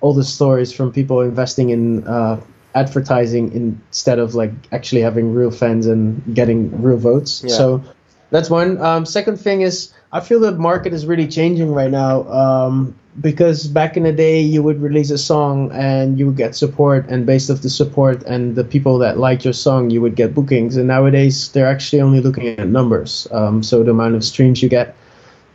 all 0.00 0.14
the 0.14 0.24
stories 0.24 0.72
from 0.72 0.92
people 0.92 1.20
investing 1.20 1.70
in 1.70 2.06
uh, 2.06 2.40
advertising 2.74 3.52
instead 3.52 4.18
of 4.18 4.34
like 4.34 4.52
actually 4.72 5.02
having 5.02 5.34
real 5.34 5.50
fans 5.50 5.86
and 5.86 6.22
getting 6.34 6.82
real 6.82 6.96
votes. 6.96 7.42
Yeah. 7.44 7.54
So 7.54 7.84
that's 8.30 8.48
one. 8.50 8.80
Um, 8.80 9.04
second 9.04 9.38
thing 9.38 9.60
is 9.60 9.92
I 10.12 10.20
feel 10.20 10.40
the 10.40 10.52
market 10.52 10.92
is 10.92 11.06
really 11.06 11.28
changing 11.28 11.72
right 11.72 11.90
now. 11.90 12.22
Um, 12.30 12.94
because 13.20 13.66
back 13.66 13.96
in 13.96 14.04
the 14.04 14.12
day 14.12 14.40
you 14.40 14.62
would 14.62 14.80
release 14.80 15.10
a 15.10 15.18
song 15.18 15.70
and 15.72 16.18
you 16.18 16.26
would 16.26 16.36
get 16.36 16.54
support 16.54 17.06
and 17.08 17.26
based 17.26 17.50
off 17.50 17.60
the 17.60 17.68
support 17.68 18.22
and 18.22 18.56
the 18.56 18.64
people 18.64 18.98
that 18.98 19.18
liked 19.18 19.44
your 19.44 19.52
song 19.52 19.90
you 19.90 20.00
would 20.00 20.16
get 20.16 20.34
bookings 20.34 20.76
and 20.76 20.88
nowadays 20.88 21.52
they're 21.52 21.66
actually 21.66 22.00
only 22.00 22.20
looking 22.20 22.46
at 22.58 22.66
numbers 22.68 23.28
um, 23.32 23.62
so 23.62 23.82
the 23.82 23.90
amount 23.90 24.14
of 24.14 24.24
streams 24.24 24.62
you 24.62 24.68
get 24.68 24.96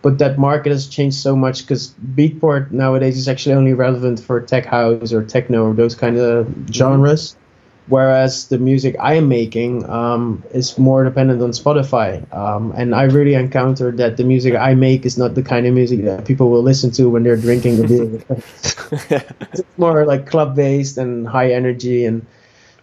but 0.08 0.20
that 0.20 0.38
market 0.38 0.72
has 0.72 0.88
changed 0.88 1.18
so 1.18 1.36
much 1.36 1.64
because 1.64 1.94
beatport 2.16 2.72
nowadays 2.72 3.18
is 3.18 3.28
actually 3.28 3.56
only 3.56 3.74
relevant 3.74 4.20
for 4.20 4.40
tech 4.40 4.66
house 4.66 5.12
or 5.12 5.24
techno 5.24 5.66
or 5.68 5.74
those 5.74 5.96
kind 5.96 6.18
of 6.18 6.48
genres 6.72 7.24
mm-hmm 7.32 7.44
whereas 7.88 8.48
the 8.50 8.58
music 8.58 8.96
I 9.00 9.16
am 9.16 9.28
making 9.28 9.90
um, 9.90 10.44
is 10.54 10.78
more 10.78 11.04
dependent 11.04 11.42
on 11.42 11.52
Spotify. 11.52 12.22
Um, 12.34 12.74
and 12.76 12.94
I 12.94 13.04
really 13.04 13.34
encountered 13.34 13.98
that 13.98 14.18
the 14.18 14.24
music 14.24 14.56
I 14.56 14.74
make 14.74 15.06
is 15.06 15.18
not 15.18 15.36
the 15.36 15.44
kind 15.44 15.66
of 15.66 15.74
music 15.74 16.04
that 16.04 16.26
people 16.26 16.50
will 16.50 16.64
listen 16.64 16.92
to 16.92 17.10
when 17.10 17.24
they're 17.24 17.38
drinking 17.38 17.84
a 17.84 17.88
beer. 17.88 18.24
it's 19.52 19.64
more 19.78 20.06
like 20.06 20.28
club 20.28 20.56
based 20.56 20.98
and 20.98 21.28
high 21.28 21.52
energy 21.52 22.06
and 22.06 22.26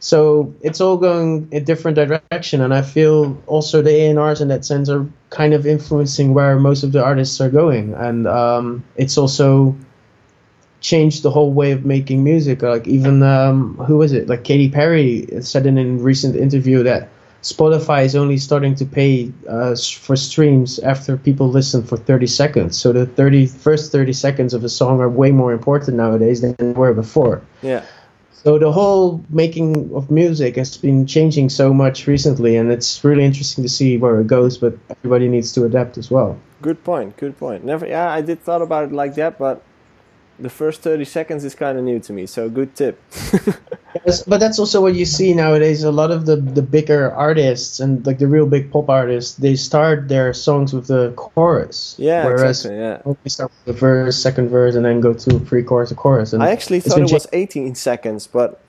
so 0.04 0.52
it's 0.60 0.82
all 0.82 0.98
going 0.98 1.48
a 1.50 1.60
different 1.60 1.94
direction 1.94 2.60
and 2.60 2.74
i 2.74 2.82
feel 2.82 3.40
also 3.46 3.80
the 3.80 3.90
a&rs 3.90 4.42
in 4.42 4.48
that 4.48 4.62
sense 4.62 4.90
are 4.90 5.08
kind 5.30 5.54
of 5.54 5.66
influencing 5.66 6.34
where 6.34 6.58
most 6.58 6.82
of 6.82 6.92
the 6.92 7.02
artists 7.02 7.40
are 7.40 7.48
going 7.48 7.94
and 7.94 8.26
um, 8.26 8.84
it's 8.96 9.16
also 9.16 9.74
changed 10.84 11.22
the 11.22 11.30
whole 11.30 11.52
way 11.52 11.72
of 11.72 11.84
making 11.86 12.22
music. 12.22 12.60
Like 12.62 12.86
even 12.86 13.22
um, 13.22 13.76
who 13.88 13.96
was 13.96 14.12
it? 14.12 14.28
Like 14.28 14.44
Katy 14.44 14.68
Perry 14.68 15.26
said 15.40 15.66
in 15.66 15.78
a 15.78 15.84
recent 15.84 16.36
interview 16.36 16.82
that 16.82 17.08
Spotify 17.42 18.04
is 18.04 18.14
only 18.14 18.36
starting 18.36 18.74
to 18.76 18.84
pay 18.84 19.32
uh, 19.48 19.74
for 19.74 20.14
streams 20.14 20.78
after 20.80 21.16
people 21.16 21.48
listen 21.48 21.82
for 21.82 21.96
30 21.96 22.26
seconds. 22.26 22.78
So 22.78 22.92
the 22.92 23.06
30 23.06 23.46
first 23.46 23.92
30 23.92 24.12
seconds 24.12 24.54
of 24.54 24.62
a 24.62 24.68
song 24.68 25.00
are 25.00 25.08
way 25.08 25.30
more 25.30 25.52
important 25.52 25.96
nowadays 25.96 26.42
than 26.42 26.54
they 26.58 26.72
were 26.72 26.92
before. 26.92 27.42
Yeah. 27.62 27.84
So 28.42 28.58
the 28.58 28.72
whole 28.72 29.22
making 29.30 29.94
of 29.94 30.10
music 30.10 30.56
has 30.56 30.76
been 30.76 31.06
changing 31.06 31.48
so 31.48 31.72
much 31.72 32.06
recently, 32.06 32.56
and 32.56 32.70
it's 32.70 33.02
really 33.02 33.24
interesting 33.24 33.64
to 33.64 33.70
see 33.70 33.96
where 33.96 34.20
it 34.20 34.26
goes. 34.26 34.58
But 34.58 34.76
everybody 34.90 35.28
needs 35.28 35.52
to 35.52 35.64
adapt 35.64 35.96
as 35.96 36.10
well. 36.10 36.38
Good 36.60 36.82
point. 36.84 37.16
Good 37.16 37.38
point. 37.38 37.64
Never. 37.64 37.86
Yeah, 37.86 38.10
I 38.10 38.20
did 38.20 38.42
thought 38.42 38.62
about 38.62 38.84
it 38.84 38.92
like 38.92 39.14
that, 39.14 39.38
but 39.38 39.62
the 40.38 40.50
first 40.50 40.82
30 40.82 41.04
seconds 41.04 41.44
is 41.44 41.54
kind 41.54 41.78
of 41.78 41.84
new 41.84 42.00
to 42.00 42.12
me 42.12 42.26
so 42.26 42.48
good 42.48 42.74
tip. 42.74 43.00
Yes, 44.04 44.24
but 44.24 44.40
that's 44.40 44.58
also 44.58 44.82
what 44.82 44.94
you 44.96 45.04
see 45.04 45.34
nowadays. 45.34 45.84
A 45.84 45.92
lot 45.92 46.10
of 46.10 46.26
the 46.26 46.36
the 46.36 46.62
bigger 46.62 47.12
artists 47.12 47.78
and 47.78 48.04
like 48.04 48.18
the 48.18 48.26
real 48.26 48.44
big 48.44 48.72
pop 48.72 48.90
artists 48.90 49.36
they 49.36 49.54
start 49.54 50.08
their 50.08 50.34
songs 50.34 50.72
with 50.72 50.88
the 50.88 51.12
chorus. 51.16 51.94
Yeah 51.96 52.24
whereas 52.26 52.66
exactly, 52.66 52.80
yeah. 52.80 53.14
we 53.22 53.30
start 53.30 53.52
with 53.52 53.74
the 53.74 53.80
verse 53.80 54.20
second 54.20 54.48
verse 54.48 54.74
and 54.74 54.84
then 54.84 55.00
go 55.00 55.14
to 55.14 55.38
pre-chorus 55.38 55.90
to 55.90 55.94
chorus 55.94 56.32
and 56.32 56.42
i 56.42 56.50
actually 56.50 56.80
thought 56.80 56.98
it 56.98 57.12
was 57.12 57.26
18 57.32 57.74
seconds 57.74 58.26
but 58.26 58.60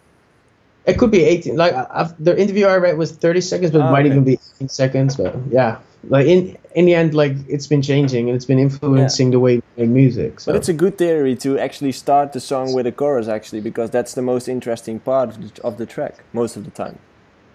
it 0.85 0.97
could 0.97 1.11
be 1.11 1.23
18 1.23 1.55
like 1.55 1.73
I've, 1.73 2.23
the 2.23 2.39
interview 2.39 2.67
i 2.67 2.75
read 2.75 2.97
was 2.97 3.11
30 3.11 3.41
seconds 3.41 3.71
but 3.71 3.81
oh, 3.81 3.87
it 3.87 3.91
might 3.91 4.05
okay. 4.05 4.11
even 4.11 4.23
be 4.23 4.39
18 4.57 4.69
seconds 4.69 5.15
but 5.15 5.35
yeah 5.49 5.79
like 6.09 6.27
in 6.27 6.57
in 6.75 6.85
the 6.85 6.93
end, 6.93 7.13
like 7.13 7.35
it's 7.47 7.67
been 7.67 7.81
changing 7.81 8.27
and 8.27 8.35
it's 8.35 8.45
been 8.45 8.59
influencing 8.59 9.27
yeah. 9.27 9.31
the 9.31 9.39
way 9.39 9.55
we 9.77 9.83
make 9.83 9.89
music. 9.89 10.41
So. 10.41 10.51
But 10.51 10.57
it's 10.57 10.69
a 10.69 10.73
good 10.73 10.97
theory 10.97 11.35
to 11.37 11.57
actually 11.57 11.93
start 11.93 12.33
the 12.33 12.41
song 12.41 12.73
with 12.73 12.85
a 12.85 12.91
chorus, 12.91 13.29
actually, 13.29 13.61
because 13.61 13.89
that's 13.91 14.13
the 14.13 14.21
most 14.21 14.49
interesting 14.49 14.99
part 14.99 15.29
of 15.29 15.55
the, 15.55 15.63
of 15.63 15.77
the 15.77 15.85
track 15.85 16.23
most 16.33 16.57
of 16.57 16.65
the 16.65 16.71
time. 16.71 16.99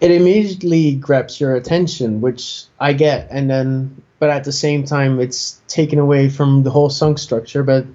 It 0.01 0.09
immediately 0.09 0.95
grabs 0.95 1.39
your 1.39 1.55
attention, 1.55 2.21
which 2.21 2.63
I 2.79 2.93
get, 2.93 3.27
and 3.29 3.47
then, 3.47 4.01
but 4.17 4.31
at 4.31 4.43
the 4.43 4.51
same 4.51 4.83
time, 4.83 5.19
it's 5.19 5.61
taken 5.67 5.99
away 5.99 6.27
from 6.27 6.63
the 6.63 6.71
whole 6.71 6.89
song 6.89 7.17
structure. 7.17 7.61
But 7.61 7.85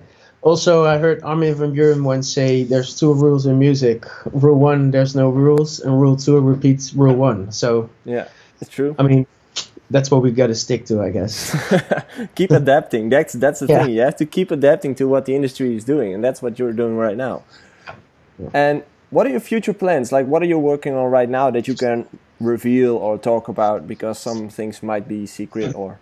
also, 0.46 0.86
I 0.86 0.98
heard 0.98 1.24
Armin 1.24 1.56
van 1.56 1.74
Buuren 1.74 2.04
once 2.04 2.32
say, 2.32 2.62
"There's 2.62 2.94
two 2.94 3.12
rules 3.12 3.46
in 3.46 3.58
music. 3.58 4.06
Rule 4.30 4.54
one, 4.54 4.92
there's 4.92 5.16
no 5.16 5.28
rules, 5.28 5.80
and 5.80 6.00
rule 6.00 6.14
two 6.14 6.38
repeats 6.38 6.94
rule 6.94 7.16
one." 7.16 7.50
So 7.50 7.90
yeah, 8.04 8.28
it's 8.60 8.70
true. 8.70 8.94
I 8.96 9.02
mean, 9.02 9.26
that's 9.90 10.08
what 10.08 10.22
we 10.22 10.30
got 10.30 10.46
to 10.46 10.54
stick 10.54 10.86
to, 10.86 11.02
I 11.02 11.10
guess. 11.10 11.50
keep 12.36 12.52
adapting. 12.52 13.08
That's 13.08 13.32
that's 13.34 13.58
the 13.58 13.66
yeah. 13.66 13.82
thing. 13.82 13.94
You 13.94 14.02
have 14.02 14.14
to 14.22 14.26
keep 14.26 14.52
adapting 14.52 14.94
to 14.96 15.08
what 15.08 15.26
the 15.26 15.34
industry 15.34 15.74
is 15.74 15.82
doing, 15.82 16.14
and 16.14 16.22
that's 16.22 16.40
what 16.40 16.60
you're 16.60 16.72
doing 16.72 16.96
right 16.96 17.16
now. 17.16 17.42
Yeah. 18.38 18.50
And 18.54 18.82
what 19.10 19.26
are 19.26 19.30
your 19.30 19.40
future 19.40 19.74
plans? 19.74 20.12
Like, 20.12 20.26
what 20.26 20.42
are 20.42 20.46
you 20.46 20.60
working 20.60 20.94
on 20.94 21.10
right 21.10 21.28
now 21.28 21.50
that 21.50 21.66
you 21.66 21.74
can 21.74 22.06
reveal 22.38 22.94
or 22.94 23.18
talk 23.18 23.48
about? 23.48 23.88
Because 23.88 24.18
some 24.20 24.48
things 24.48 24.80
might 24.80 25.08
be 25.08 25.26
secret 25.26 25.74
or. 25.74 25.98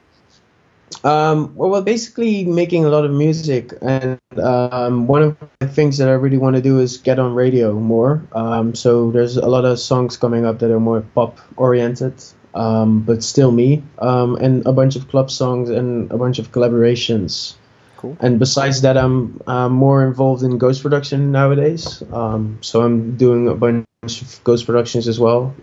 Um, 1.05 1.55
well, 1.55 1.83
basically 1.83 2.47
making 2.47 2.87
a 2.87 2.89
lot 2.89 3.05
of 3.05 3.11
music, 3.11 3.75
and 3.83 4.19
um, 4.43 5.07
one 5.07 5.23
of 5.23 5.37
the 5.61 5.69
things 5.69 5.99
that 5.99 6.09
I 6.09 6.13
really 6.13 6.39
want 6.39 6.57
to 6.57 6.63
do 6.63 6.81
is 6.81 6.97
get 6.97 7.19
on 7.19 7.35
radio 7.35 7.75
more. 7.75 8.27
Um, 8.33 8.75
so 8.75 9.11
there's 9.11 9.37
a 9.37 9.47
lot 9.47 9.67
of 9.67 9.79
songs 9.79 10.17
coming 10.17 10.47
up 10.47 10.61
that 10.61 10.71
are 10.71 10.81
more 10.81 11.03
pop 11.15 11.39
oriented, 11.59 12.25
um, 12.55 13.01
but 13.03 13.23
still 13.23 13.53
me, 13.53 13.83
um, 13.99 14.37
and 14.37 14.67
a 14.67 14.73
bunch 14.73 14.97
of 14.97 15.09
club 15.09 15.31
songs 15.31 15.69
and 15.69 16.11
a 16.11 16.17
bunch 16.17 16.39
of 16.39 16.53
collaborations. 16.53 17.55
Cool. 17.99 18.17
And 18.21 18.39
besides 18.39 18.81
that, 18.81 18.97
I'm 18.97 19.43
uh, 19.47 19.69
more 19.69 20.07
involved 20.07 20.43
in 20.43 20.57
ghost 20.57 20.83
production 20.83 21.33
nowadays. 21.33 22.03
Um, 22.13 22.59
so 22.63 22.81
I'm 22.81 23.17
doing 23.17 23.49
a 23.49 23.55
bunch 23.55 23.85
of 24.07 24.41
ghost 24.43 24.65
productions 24.65 25.07
as 25.07 25.21
well. 25.21 25.55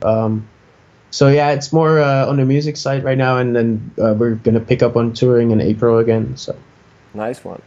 So 1.12 1.28
yeah, 1.28 1.52
it's 1.52 1.71
more 1.71 2.00
uh, 2.00 2.28
on 2.28 2.38
the 2.38 2.45
music 2.45 2.78
side 2.78 3.04
right 3.04 3.17
now, 3.17 3.38
and 3.38 3.56
then 3.56 3.91
uh, 4.02 4.15
we're 4.17 4.36
gonna 4.36 4.60
pick 4.60 4.82
up 4.82 4.95
on 4.95 5.13
touring 5.13 5.52
in 5.52 5.62
April 5.62 5.97
again. 6.00 6.36
So 6.38 6.56
nice 7.13 7.43
one. 7.43 7.62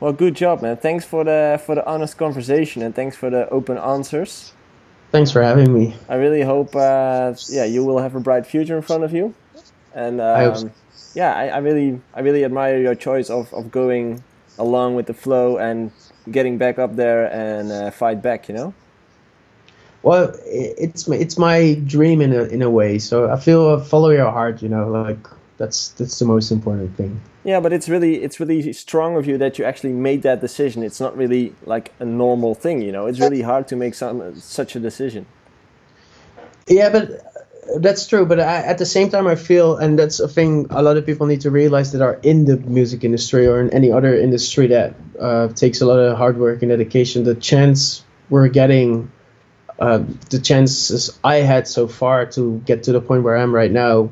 Well, 0.00 0.12
good 0.12 0.34
job, 0.34 0.60
man. 0.62 0.76
Thanks 0.76 1.04
for 1.04 1.24
the 1.24 1.60
for 1.64 1.74
the 1.74 1.86
honest 1.86 2.18
conversation, 2.18 2.82
and 2.82 2.94
thanks 2.94 3.16
for 3.16 3.30
the 3.30 3.48
open 3.48 3.78
answers. 3.78 4.52
Thanks 5.14 5.30
for 5.30 5.42
having 5.42 5.72
me. 5.72 5.94
I 6.08 6.16
really 6.16 6.42
hope, 6.42 6.74
uh, 6.74 7.34
yeah, 7.48 7.64
you 7.64 7.84
will 7.84 7.98
have 7.98 8.16
a 8.16 8.20
bright 8.20 8.44
future 8.46 8.74
in 8.74 8.82
front 8.82 9.04
of 9.04 9.12
you. 9.12 9.32
And 9.94 10.20
um, 10.20 10.56
so. 10.56 10.70
yeah, 11.14 11.32
I, 11.32 11.46
I, 11.46 11.58
really, 11.58 12.00
I 12.14 12.20
really 12.22 12.44
admire 12.44 12.80
your 12.80 12.96
choice 12.96 13.30
of, 13.30 13.54
of 13.54 13.70
going 13.70 14.24
along 14.58 14.96
with 14.96 15.06
the 15.06 15.14
flow 15.14 15.56
and 15.56 15.92
getting 16.32 16.58
back 16.58 16.80
up 16.80 16.96
there 16.96 17.32
and 17.32 17.70
uh, 17.70 17.90
fight 17.92 18.22
back. 18.22 18.48
You 18.48 18.56
know. 18.56 18.74
Well, 20.04 20.32
it's 20.44 21.08
it's 21.08 21.38
my 21.38 21.74
dream 21.86 22.20
in 22.20 22.32
a 22.32 22.44
in 22.44 22.62
a 22.62 22.70
way. 22.70 22.98
So 22.98 23.30
I 23.30 23.38
feel 23.40 23.68
uh, 23.70 23.80
follow 23.80 24.10
your 24.10 24.30
heart. 24.30 24.62
You 24.62 24.68
know, 24.68 24.88
like 24.88 25.26
that's 25.56 25.88
that's 25.90 26.18
the 26.18 26.26
most 26.26 26.50
important 26.50 26.96
thing. 26.96 27.20
Yeah, 27.42 27.60
but 27.60 27.72
it's 27.72 27.88
really 27.88 28.22
it's 28.22 28.38
really 28.38 28.72
strong 28.72 29.16
of 29.16 29.26
you 29.26 29.38
that 29.38 29.58
you 29.58 29.64
actually 29.64 29.92
made 29.92 30.22
that 30.22 30.40
decision. 30.40 30.82
It's 30.82 31.00
not 31.00 31.16
really 31.16 31.54
like 31.64 31.92
a 32.00 32.04
normal 32.04 32.54
thing, 32.54 32.82
you 32.82 32.92
know. 32.92 33.06
It's 33.06 33.18
really 33.18 33.42
hard 33.42 33.66
to 33.68 33.76
make 33.76 33.94
some 33.94 34.38
such 34.40 34.76
a 34.76 34.80
decision. 34.80 35.26
Yeah, 36.68 36.90
but 36.90 37.20
that's 37.76 38.06
true. 38.06 38.26
But 38.26 38.40
I, 38.40 38.56
at 38.56 38.78
the 38.78 38.86
same 38.86 39.10
time, 39.10 39.26
I 39.26 39.36
feel, 39.36 39.76
and 39.76 39.98
that's 39.98 40.20
a 40.20 40.28
thing 40.28 40.66
a 40.70 40.82
lot 40.82 40.96
of 40.96 41.06
people 41.06 41.26
need 41.26 41.42
to 41.42 41.50
realize 41.50 41.92
that 41.92 42.02
are 42.02 42.18
in 42.22 42.44
the 42.44 42.56
music 42.56 43.04
industry 43.04 43.46
or 43.46 43.60
in 43.60 43.70
any 43.70 43.90
other 43.90 44.14
industry 44.14 44.68
that 44.68 44.94
uh, 45.20 45.48
takes 45.48 45.80
a 45.80 45.86
lot 45.86 45.98
of 45.98 46.16
hard 46.16 46.38
work 46.38 46.62
and 46.62 46.70
dedication. 46.70 47.24
The 47.24 47.34
chance 47.34 48.04
we're 48.30 48.48
getting, 48.48 49.10
uh, 49.78 50.02
the 50.30 50.38
chances 50.38 51.18
I 51.22 51.36
had 51.36 51.66
so 51.66 51.88
far 51.88 52.26
to 52.26 52.62
get 52.64 52.84
to 52.84 52.92
the 52.92 53.00
point 53.00 53.22
where 53.22 53.36
I 53.36 53.42
am 53.42 53.54
right 53.54 53.70
now 53.70 54.10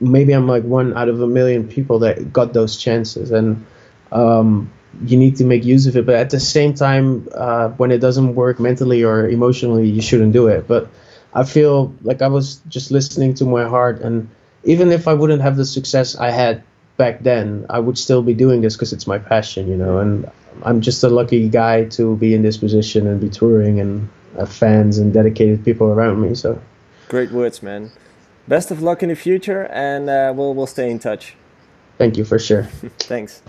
maybe 0.00 0.32
I'm 0.32 0.46
like 0.48 0.64
one 0.64 0.96
out 0.96 1.08
of 1.08 1.20
a 1.20 1.26
million 1.26 1.68
people 1.68 2.00
that 2.00 2.32
got 2.32 2.52
those 2.52 2.76
chances, 2.76 3.30
and 3.30 3.64
um, 4.12 4.70
you 5.04 5.16
need 5.16 5.36
to 5.36 5.44
make 5.44 5.64
use 5.64 5.86
of 5.86 5.96
it. 5.96 6.06
But 6.06 6.16
at 6.16 6.30
the 6.30 6.40
same 6.40 6.74
time, 6.74 7.28
uh, 7.34 7.70
when 7.70 7.90
it 7.90 7.98
doesn't 7.98 8.34
work 8.34 8.60
mentally 8.60 9.02
or 9.02 9.28
emotionally, 9.28 9.88
you 9.88 10.02
shouldn't 10.02 10.32
do 10.32 10.48
it. 10.48 10.68
But 10.68 10.88
I 11.32 11.44
feel 11.44 11.94
like 12.02 12.22
I 12.22 12.28
was 12.28 12.60
just 12.68 12.90
listening 12.90 13.34
to 13.34 13.44
my 13.44 13.68
heart, 13.68 14.00
and 14.00 14.28
even 14.64 14.92
if 14.92 15.08
I 15.08 15.14
wouldn't 15.14 15.42
have 15.42 15.56
the 15.56 15.64
success 15.64 16.16
I 16.16 16.30
had 16.30 16.62
back 16.96 17.20
then, 17.20 17.66
I 17.68 17.80
would 17.80 17.98
still 17.98 18.22
be 18.22 18.34
doing 18.34 18.60
this 18.60 18.76
because 18.76 18.92
it's 18.92 19.06
my 19.06 19.18
passion, 19.18 19.68
you 19.68 19.76
know. 19.76 19.98
And 19.98 20.30
I'm 20.62 20.80
just 20.80 21.02
a 21.02 21.08
lucky 21.08 21.48
guy 21.48 21.84
to 21.96 22.16
be 22.16 22.34
in 22.34 22.42
this 22.42 22.56
position 22.56 23.06
and 23.06 23.20
be 23.20 23.28
touring 23.28 23.80
and 23.80 24.08
fans 24.46 24.98
and 24.98 25.12
dedicated 25.12 25.64
people 25.64 25.88
around 25.88 26.20
me. 26.20 26.34
So 26.34 26.60
great 27.08 27.30
words, 27.30 27.62
man. 27.62 27.92
Best 28.46 28.70
of 28.70 28.82
luck 28.82 29.02
in 29.02 29.08
the 29.08 29.16
future, 29.16 29.66
and 29.70 30.10
uh, 30.10 30.32
we'll 30.36 30.54
we'll 30.54 30.66
stay 30.66 30.90
in 30.90 30.98
touch. 30.98 31.34
Thank 31.98 32.16
you 32.16 32.24
for 32.24 32.38
sure. 32.38 32.64
Thanks. 32.98 33.42